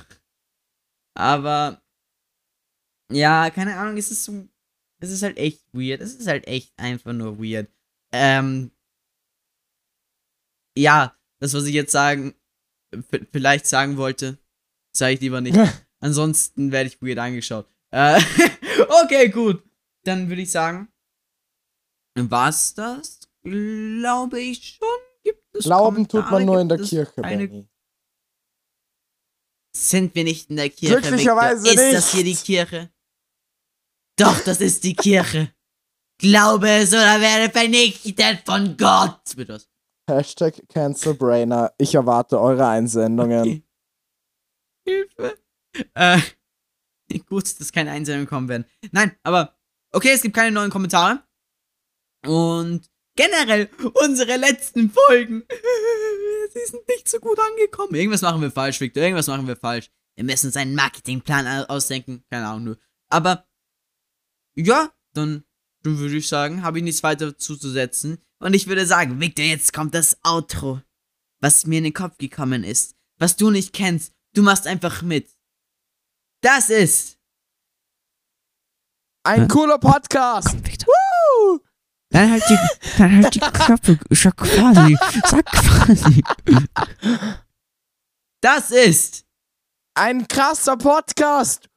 [1.14, 1.82] Aber.
[3.12, 4.48] Ja, keine Ahnung, es ist so.
[4.98, 6.00] Es ist halt echt weird.
[6.00, 7.70] Es ist halt echt einfach nur weird.
[8.12, 8.72] Ähm.
[10.76, 12.34] Ja, das, was ich jetzt sagen,
[13.32, 14.38] vielleicht sagen wollte,
[14.94, 15.56] sage ich lieber nicht.
[16.00, 17.68] Ansonsten werde ich weird angeschaut.
[17.90, 18.20] Äh,
[19.04, 19.62] okay, gut.
[20.04, 20.88] Dann würde ich sagen,
[22.14, 23.25] war's das?
[23.46, 24.88] Glaube ich schon.
[25.22, 26.32] Gibt es Glauben tut Kommentare?
[26.32, 27.46] man nur in der Kirche, Eine...
[27.46, 27.68] Benny.
[29.76, 31.00] Sind wir nicht in der Kirche?
[31.00, 31.72] Glücklicherweise Victor?
[31.72, 31.96] Ist nicht.
[31.96, 32.90] das hier die Kirche?
[34.18, 35.52] Doch, das ist die Kirche.
[36.18, 39.36] Glaube es oder werde vernichtet von Gott.
[39.36, 39.68] Wird das?
[40.08, 41.74] Hashtag CancelBrainer.
[41.78, 43.40] Ich erwarte eure Einsendungen.
[43.40, 43.62] Okay.
[44.86, 45.38] Hilfe.
[45.94, 46.20] Äh,
[47.28, 48.64] gut, dass keine Einsendungen kommen werden.
[48.92, 49.56] Nein, aber
[49.92, 51.22] okay, es gibt keine neuen Kommentare.
[52.24, 55.44] Und generell unsere letzten Folgen,
[56.52, 57.94] sie sind nicht so gut angekommen.
[57.94, 59.02] Irgendwas machen wir falsch, Victor.
[59.02, 59.90] Irgendwas machen wir falsch.
[60.14, 62.24] Wir müssen uns einen Marketingplan au- ausdenken.
[62.30, 62.78] Keine Ahnung nur.
[63.08, 63.46] Aber
[64.54, 65.44] ja, dann,
[65.82, 68.18] dann würde ich sagen, habe ich nichts weiter zuzusetzen.
[68.38, 70.80] Und ich würde sagen, Victor, jetzt kommt das Outro
[71.40, 74.14] was mir in den Kopf gekommen ist, was du nicht kennst.
[74.32, 75.28] Du machst einfach mit.
[76.40, 77.18] Das ist.
[79.22, 80.56] Ein cooler Podcast.
[80.66, 80.88] Victor.
[80.88, 81.60] Woo!
[82.16, 82.58] Dann halt die,
[82.96, 83.98] dann halt die Klappe.
[84.10, 84.96] Sag quasi.
[85.26, 86.22] Sag quasi.
[88.42, 89.26] Das ist.
[89.94, 91.68] Ein krasser Podcast.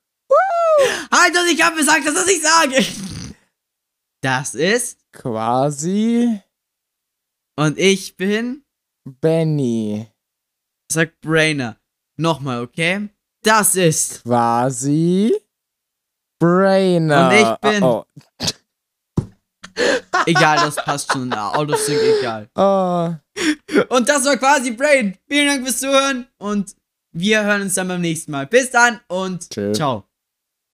[1.12, 2.86] Halt und ich hab gesagt, dass das ich sage.
[4.22, 5.00] Das ist.
[5.12, 6.42] Quasi
[7.58, 8.64] Und ich bin.
[9.04, 10.08] Benny.
[10.90, 11.78] Sag Brainer.
[12.18, 13.10] Nochmal, okay?
[13.44, 14.24] Das ist.
[14.24, 15.36] Quasi
[16.40, 17.28] Brainer.
[17.28, 18.06] Und ich bin- Oh,
[20.26, 21.32] Egal, das passt schon.
[21.34, 22.50] Autosync, egal.
[22.56, 22.60] oh.
[22.60, 23.96] Oh.
[23.96, 25.18] Und das war quasi Brain.
[25.28, 26.76] Vielen Dank fürs Zuhören und
[27.12, 28.46] wir hören uns dann beim nächsten Mal.
[28.48, 29.72] Bis dann und Tschö.
[29.74, 30.09] ciao.